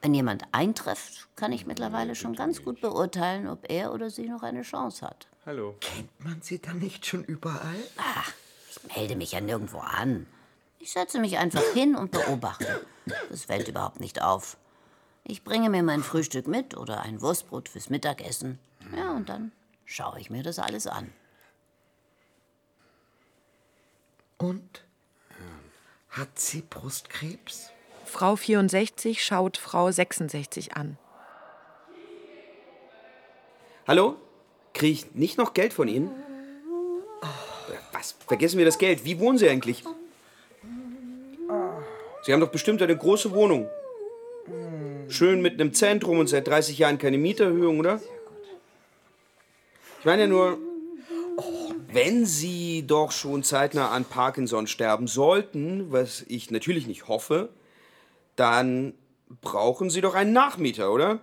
[0.02, 4.42] Wenn jemand eintrifft, kann ich mittlerweile schon ganz gut beurteilen, ob er oder sie noch
[4.42, 5.26] eine Chance hat.
[5.46, 5.76] Hallo.
[5.80, 7.82] Kennt man Sie dann nicht schon überall?
[7.98, 8.32] Ach,
[8.70, 10.26] ich melde mich ja nirgendwo an.
[10.78, 12.86] Ich setze mich einfach hin und beobachte.
[13.28, 14.56] Das fällt überhaupt nicht auf.
[15.22, 18.58] Ich bringe mir mein Frühstück mit oder ein Wurstbrot fürs Mittagessen.
[18.96, 19.52] Ja, und dann
[19.84, 21.12] schaue ich mir das alles an.
[24.38, 24.84] Und?
[26.08, 27.70] Hat sie Brustkrebs?
[28.06, 30.96] Frau 64 schaut Frau 66 an.
[33.86, 34.16] Hallo?
[34.74, 36.10] Krieg ich nicht noch Geld von Ihnen?
[37.92, 38.16] Was?
[38.26, 39.04] Vergessen wir das Geld.
[39.04, 39.82] Wie wohnen Sie eigentlich?
[42.22, 43.68] Sie haben doch bestimmt eine große Wohnung.
[45.08, 48.00] Schön mit einem Zentrum und seit 30 Jahren keine Mieterhöhung, oder?
[50.00, 50.58] Ich meine ja nur,
[51.92, 57.50] wenn Sie doch schon zeitnah an Parkinson sterben sollten, was ich natürlich nicht hoffe,
[58.36, 58.94] dann
[59.40, 61.20] brauchen Sie doch einen Nachmieter, oder?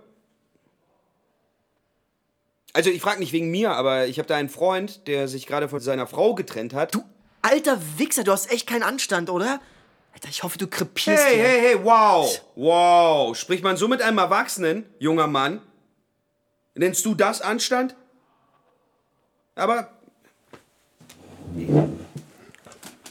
[2.74, 5.68] Also ich frage nicht wegen mir, aber ich habe da einen Freund, der sich gerade
[5.68, 6.96] von seiner Frau getrennt hat.
[6.96, 7.04] Du
[7.42, 9.60] Alter Wichser, du hast echt keinen Anstand, oder?
[10.14, 11.44] Alter, ich hoffe, du krepierst Hey, hier.
[11.44, 12.42] hey, hey, wow.
[12.56, 13.36] Wow.
[13.38, 15.62] Spricht man so mit einem Erwachsenen, junger Mann?
[16.76, 17.96] Nennst du das Anstand?
[19.56, 19.92] Aber.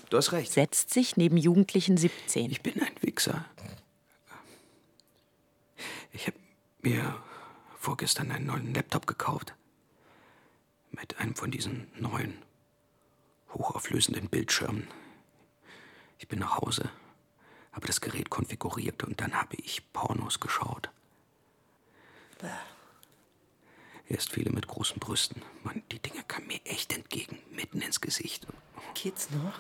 [0.09, 0.53] Du hast recht.
[0.53, 2.51] Setzt sich neben Jugendlichen 17.
[2.51, 3.45] Ich bin ein Wichser.
[6.13, 6.37] Ich habe
[6.83, 7.15] mir
[7.91, 9.53] vorgestern einen neuen Laptop gekauft.
[10.93, 12.41] Mit einem von diesen neuen,
[13.53, 14.87] hochauflösenden Bildschirmen.
[16.17, 16.89] Ich bin nach Hause,
[17.73, 20.89] habe das Gerät konfiguriert und dann habe ich Pornos geschaut.
[24.09, 25.43] Erst viele mit großen Brüsten.
[25.65, 28.47] Mann, die Dinge kamen mir echt entgegen, mitten ins Gesicht.
[28.95, 29.59] Geht's noch?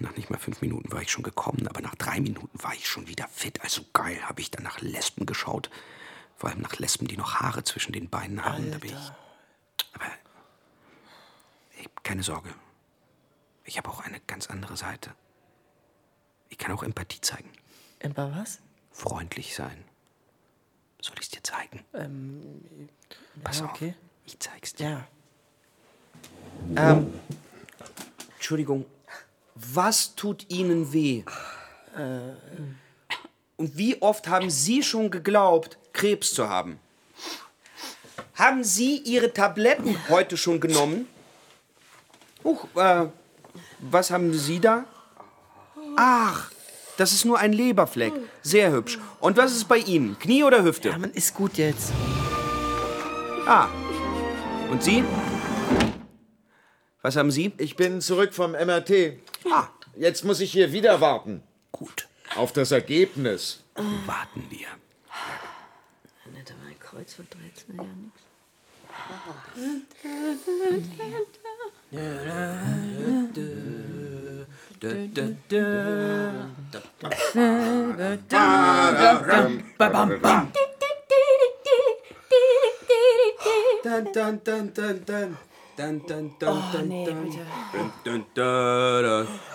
[0.00, 2.88] Nach nicht mal fünf Minuten war ich schon gekommen, aber nach drei Minuten war ich
[2.88, 3.62] schon wieder fit.
[3.62, 5.70] Also geil, habe ich dann nach Lesben geschaut.
[6.40, 8.70] Vor allem nach Lesben, die noch Haare zwischen den Beinen haben.
[8.72, 9.12] Da bin ich.
[9.92, 10.06] Aber
[11.76, 12.48] ey, keine Sorge.
[13.64, 15.10] Ich habe auch eine ganz andere Seite.
[16.48, 17.50] Ich kann auch Empathie zeigen.
[17.98, 18.58] Empa was?
[18.90, 19.84] Freundlich sein.
[21.02, 21.84] Soll ich es dir zeigen?
[21.92, 22.88] Ähm,
[23.44, 23.72] Pass ja, auf.
[23.72, 23.94] okay.
[24.24, 25.06] Ich zeig's dir.
[26.74, 26.92] Ja.
[26.92, 27.12] Ähm,
[28.36, 28.86] Entschuldigung,
[29.56, 31.22] was tut Ihnen weh?
[31.96, 32.32] äh,
[33.58, 36.78] Und wie oft haben Sie schon geglaubt, Krebs zu haben?
[38.34, 41.06] Haben Sie Ihre Tabletten heute schon genommen?
[42.42, 43.06] Huch, äh,
[43.80, 44.86] was haben Sie da?
[45.96, 46.50] Ach,
[46.96, 48.12] das ist nur ein Leberfleck.
[48.42, 48.98] Sehr hübsch.
[49.20, 50.18] Und was ist bei Ihnen?
[50.18, 50.88] Knie oder Hüfte?
[50.88, 51.92] Ja, man ist gut jetzt.
[53.46, 53.68] Ah.
[54.70, 55.04] Und Sie?
[57.02, 57.52] Was haben Sie?
[57.58, 59.18] Ich bin zurück vom MRT.
[59.50, 61.42] Ah, jetzt muss ich hier wieder warten.
[61.72, 62.06] Gut.
[62.36, 63.60] Auf das Ergebnis.
[64.06, 64.68] Warten wir.
[66.90, 68.20] Einmal Kreuzfahrt 13 ja nix.
[83.82, 85.36] Dun, dun, dun, dun, dun.
[85.76, 87.12] Dun, dun, dun, Oh, nee, da,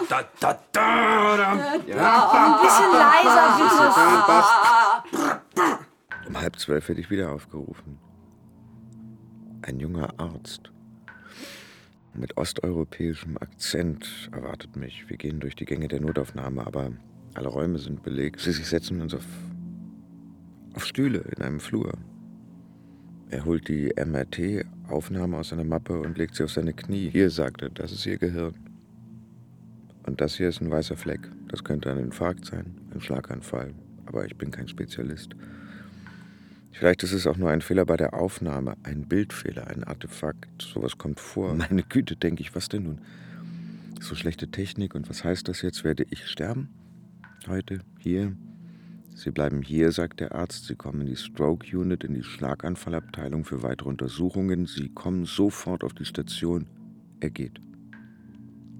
[0.10, 1.50] da, da, da, da.
[2.32, 4.74] Ein bisschen leiser, bitte.
[6.28, 7.97] Um halb zwölf werde ich wieder aufgerufen.
[9.61, 10.71] Ein junger Arzt
[12.17, 15.09] mit osteuropäischem Akzent erwartet mich.
[15.09, 16.91] Wir gehen durch die Gänge der Notaufnahme, aber
[17.34, 18.39] alle Räume sind belegt.
[18.39, 19.26] Sie sich setzen uns auf,
[20.73, 21.93] auf Stühle in einem Flur.
[23.30, 27.09] Er holt die MRT-Aufnahme aus seiner Mappe und legt sie auf seine Knie.
[27.09, 28.53] Hier, sagt er, das ist Ihr Gehirn.
[30.05, 31.19] Und das hier ist ein weißer Fleck.
[31.47, 33.73] Das könnte ein Infarkt sein, ein Schlaganfall.
[34.05, 35.36] Aber ich bin kein Spezialist.
[36.78, 40.61] Vielleicht ist es auch nur ein Fehler bei der Aufnahme, ein Bildfehler, ein Artefakt.
[40.61, 41.53] Sowas kommt vor.
[41.55, 43.01] Meine Güte, denke ich, was denn nun?
[44.01, 45.86] So schlechte Technik und was heißt das jetzt?
[45.86, 46.67] Werde ich sterben?
[47.47, 47.80] Heute?
[47.99, 48.36] Hier?
[49.15, 50.65] Sie bleiben hier, sagt der Arzt.
[50.65, 54.65] Sie kommen in die Stroke Unit, in die Schlaganfallabteilung für weitere Untersuchungen.
[54.65, 56.67] Sie kommen sofort auf die Station.
[57.21, 57.61] Er geht.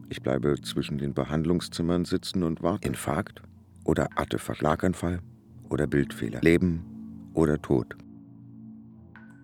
[0.10, 2.90] Ich bleibe zwischen den Behandlungszimmern sitzen und warte.
[2.90, 3.42] Infarkt
[3.86, 5.22] oder Artefakt, Schlaganfall
[5.70, 6.42] oder Bildfehler.
[6.42, 6.95] Leben
[7.36, 7.96] oder Tod.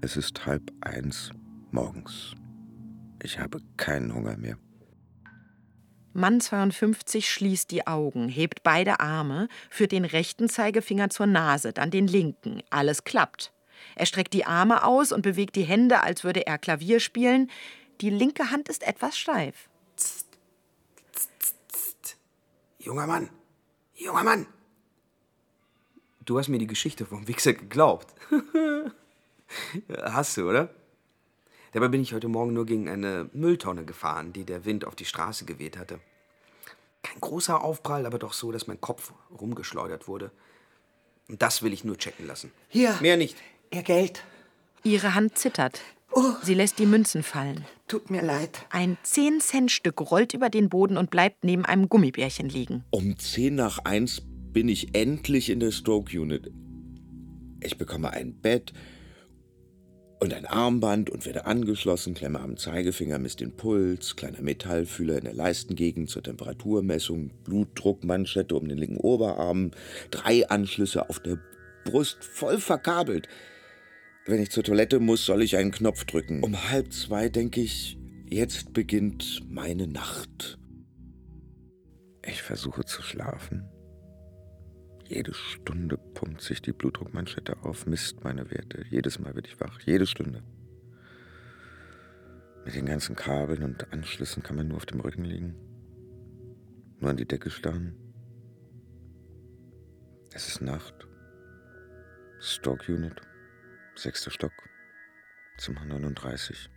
[0.01, 1.31] Es ist halb eins
[1.71, 2.33] morgens.
[3.21, 4.57] Ich habe keinen Hunger mehr.
[6.13, 11.91] Mann 52 schließt die Augen, hebt beide Arme, führt den rechten Zeigefinger zur Nase, dann
[11.91, 12.61] den linken.
[12.69, 13.53] Alles klappt.
[13.95, 17.49] Er streckt die Arme aus und bewegt die Hände, als würde er Klavier spielen.
[18.01, 19.69] Die linke Hand ist etwas steif.
[22.79, 23.29] Junger Mann,
[23.95, 24.47] junger Mann.
[26.24, 28.13] Du hast mir die Geschichte vom Wichser geglaubt.
[30.03, 30.69] hast du, oder?
[31.74, 35.05] Dabei bin ich heute Morgen nur gegen eine Mülltonne gefahren, die der Wind auf die
[35.05, 35.99] Straße geweht hatte.
[37.01, 40.32] Kein großer Aufprall, aber doch so, dass mein Kopf rumgeschleudert wurde.
[41.28, 42.51] Und das will ich nur checken lassen.
[42.67, 42.95] Hier.
[43.01, 43.38] Mehr nicht.
[43.72, 44.24] Ihr Geld.
[44.84, 45.82] Ihre Hand zittert.
[46.43, 47.65] Sie lässt die Münzen fallen.
[47.88, 48.65] Tut mir leid.
[48.69, 52.84] Ein 10-Cent-Stück rollt über den Boden und bleibt neben einem Gummibärchen liegen.
[52.89, 54.22] Um 10 nach 1
[54.53, 56.51] bin ich endlich in der Stroke Unit.
[57.61, 58.73] Ich bekomme ein Bett
[60.19, 65.23] und ein Armband und werde angeschlossen, klemme am Zeigefinger, misst den Puls, kleiner Metallfühler in
[65.23, 69.71] der Leistengegend zur Temperaturmessung, Blutdruckmanschette um den linken Oberarm,
[70.11, 71.39] drei Anschlüsse auf der
[71.85, 73.27] Brust, voll verkabelt.
[74.27, 76.43] Wenn ich zur Toilette muss, soll ich einen Knopf drücken.
[76.43, 77.97] Um halb zwei denke ich,
[78.29, 80.59] jetzt beginnt meine Nacht.
[82.23, 83.63] Ich versuche zu schlafen.
[85.14, 88.86] Jede Stunde pumpt sich die Blutdruckmanschette auf, misst meine Werte.
[88.89, 89.82] Jedes Mal werde ich wach.
[89.82, 90.41] Jede Stunde.
[92.64, 95.55] Mit den ganzen Kabeln und Anschlüssen kann man nur auf dem Rücken liegen.
[97.01, 97.93] Nur an die Decke starren.
[100.32, 100.95] Es ist Nacht.
[102.39, 103.20] Stock Unit.
[103.95, 104.53] Sechster Stock.
[105.57, 106.70] Zimmer 39.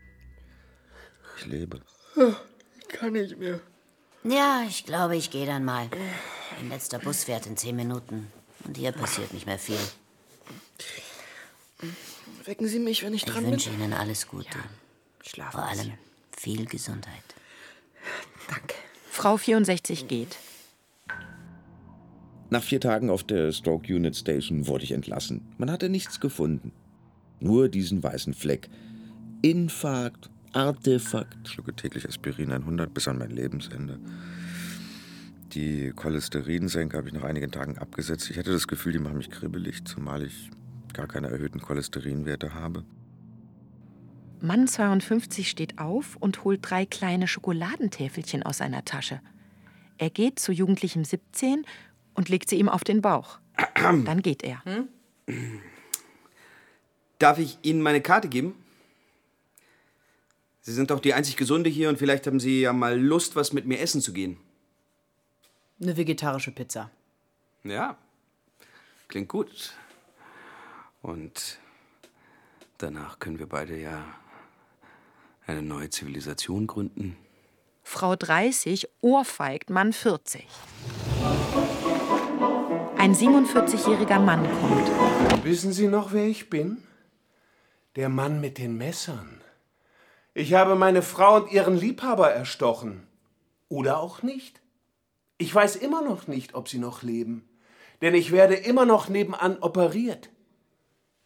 [1.38, 1.80] Ich lebe.
[2.80, 3.60] Ich kann nicht mehr.
[4.24, 5.88] Ja, ich glaube, ich gehe dann mal.
[6.58, 8.28] Mein letzter Bus fährt in zehn Minuten.
[8.64, 9.78] Und hier passiert nicht mehr viel.
[12.44, 13.52] Wecken Sie mich, wenn ich Ich dran bin.
[13.52, 14.58] wünsche Ihnen alles Gute.
[15.22, 15.92] Schlafen Vor allem
[16.36, 17.22] viel Gesundheit.
[19.10, 20.36] Frau 64 geht.
[22.50, 25.54] Nach vier Tagen auf der Stroke Unit Station wurde ich entlassen.
[25.56, 26.72] Man hatte nichts gefunden.
[27.40, 28.68] Nur diesen weißen Fleck.
[29.42, 31.36] Infarkt, Artefakt.
[31.44, 33.98] Ich schlucke täglich Aspirin 100 bis an mein Lebensende.
[35.54, 38.28] Die Cholesterinsenke habe ich nach einigen Tagen abgesetzt.
[38.28, 40.50] Ich hatte das Gefühl, die machen mich kribbelig, zumal ich
[40.92, 42.84] gar keine erhöhten Cholesterinwerte habe.
[44.40, 49.20] Mann 52 steht auf und holt drei kleine Schokoladentäfelchen aus seiner Tasche.
[49.96, 51.64] Er geht zu Jugendlichem 17
[52.14, 53.38] und legt sie ihm auf den Bauch.
[53.76, 54.60] Dann geht er.
[57.20, 58.54] Darf ich Ihnen meine Karte geben?
[60.62, 63.52] Sie sind doch die einzig Gesunde hier und vielleicht haben Sie ja mal Lust, was
[63.52, 64.36] mit mir essen zu gehen.
[65.80, 66.90] Eine vegetarische Pizza.
[67.64, 67.96] Ja,
[69.08, 69.74] klingt gut.
[71.02, 71.58] Und
[72.78, 74.04] danach können wir beide ja
[75.46, 77.16] eine neue Zivilisation gründen.
[77.82, 80.46] Frau 30 ohrfeigt Mann 40.
[82.96, 85.44] Ein 47-jähriger Mann kommt.
[85.44, 86.82] Wissen Sie noch, wer ich bin?
[87.96, 89.42] Der Mann mit den Messern.
[90.32, 93.06] Ich habe meine Frau und ihren Liebhaber erstochen.
[93.68, 94.63] Oder auch nicht.
[95.38, 97.48] Ich weiß immer noch nicht, ob sie noch leben.
[98.02, 100.30] Denn ich werde immer noch nebenan operiert.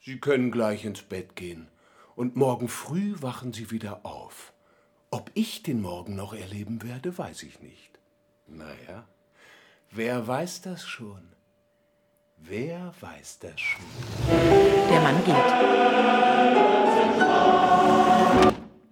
[0.00, 1.68] Sie können gleich ins Bett gehen.
[2.14, 4.52] Und morgen früh wachen Sie wieder auf.
[5.10, 7.98] Ob ich den Morgen noch erleben werde, weiß ich nicht.
[8.46, 9.06] Naja,
[9.90, 11.34] wer weiß das schon?
[12.38, 13.84] Wer weiß das schon?
[14.90, 15.34] Der Mann geht.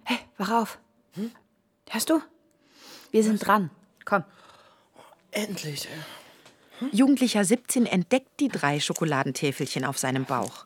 [0.03, 0.79] Hey, wach auf.
[1.89, 2.19] Hörst du?
[3.11, 3.71] Wir sind dran.
[4.05, 4.23] Komm.
[5.31, 5.87] Endlich.
[6.91, 10.65] Jugendlicher 17 entdeckt die drei Schokoladentäfelchen auf seinem Bauch.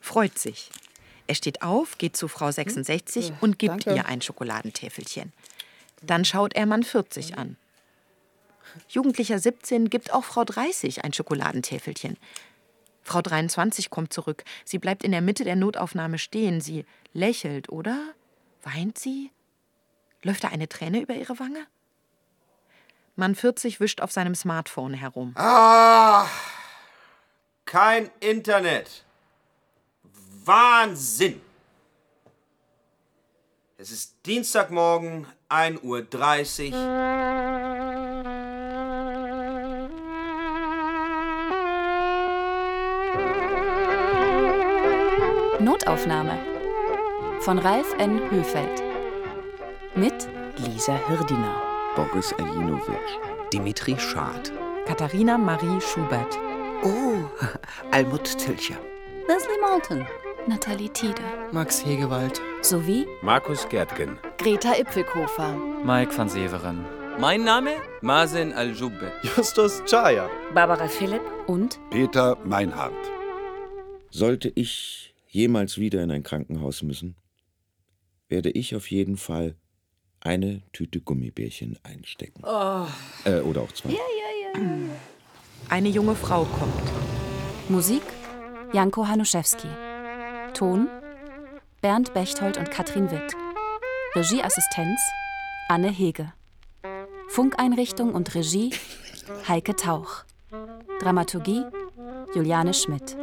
[0.00, 0.70] Freut sich.
[1.26, 3.94] Er steht auf, geht zu Frau 66 Ja, und gibt danke.
[3.94, 5.32] ihr ein Schokoladentäfelchen.
[6.02, 7.56] Dann schaut er Mann 40 an.
[8.88, 12.16] Jugendlicher 17 gibt auch Frau 30 ein Schokoladentäfelchen.
[13.02, 14.44] Frau 23 kommt zurück.
[14.64, 16.60] Sie bleibt in der Mitte der Notaufnahme stehen.
[16.60, 17.98] Sie lächelt, oder?
[18.62, 19.30] Weint sie?
[20.22, 21.66] Läuft da eine Träne über ihre Wange?
[23.16, 25.34] Mann 40 wischt auf seinem Smartphone herum.
[25.36, 26.26] Ah,
[27.64, 29.04] kein Internet.
[30.44, 31.40] Wahnsinn.
[33.78, 37.74] Es ist Dienstagmorgen, 1.30 Uhr.
[45.60, 46.38] Notaufnahme
[47.40, 48.30] von Ralf N.
[48.30, 48.82] Höfeld.
[49.94, 51.60] Mit Lisa Hirdiner,
[51.96, 54.50] Boris Aljinovic, Dimitri Schad,
[54.86, 56.36] Katharina Marie Schubert.
[56.82, 57.28] Oh,
[57.92, 58.78] Almut Tilcher.
[59.28, 60.06] Leslie Moulton,
[60.48, 61.22] Nathalie Tiede
[61.52, 62.40] Max Hegewald.
[62.62, 64.18] sowie Markus Gärtgen.
[64.38, 65.54] Greta Ipfelkofer.
[65.84, 66.84] Mike van Severen.
[67.18, 69.12] Mein Name Mazen Al-Jubbe.
[69.22, 70.28] Justus Chaya.
[70.52, 72.92] Barbara Philipp und Peter Meinhardt.
[74.10, 77.16] Sollte ich jemals wieder in ein Krankenhaus müssen,
[78.28, 79.56] werde ich auf jeden Fall
[80.24, 82.42] eine Tüte Gummibärchen einstecken.
[82.44, 82.86] Oh.
[83.24, 83.90] Äh, oder auch zwei.
[85.68, 86.92] Eine junge Frau kommt.
[87.68, 88.02] Musik
[88.72, 89.68] Janko Hanuszewski.
[90.54, 90.88] Ton
[91.80, 93.36] Bernd Bechtold und Katrin Witt.
[94.14, 94.98] Regieassistenz
[95.68, 96.32] Anne Hege.
[97.28, 98.72] Funkeinrichtung und Regie
[99.46, 100.24] Heike Tauch.
[101.00, 101.64] Dramaturgie
[102.34, 103.16] Juliane Schmidt.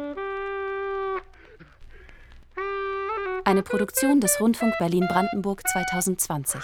[3.44, 6.60] Eine Produktion des Rundfunk Berlin-Brandenburg 2020.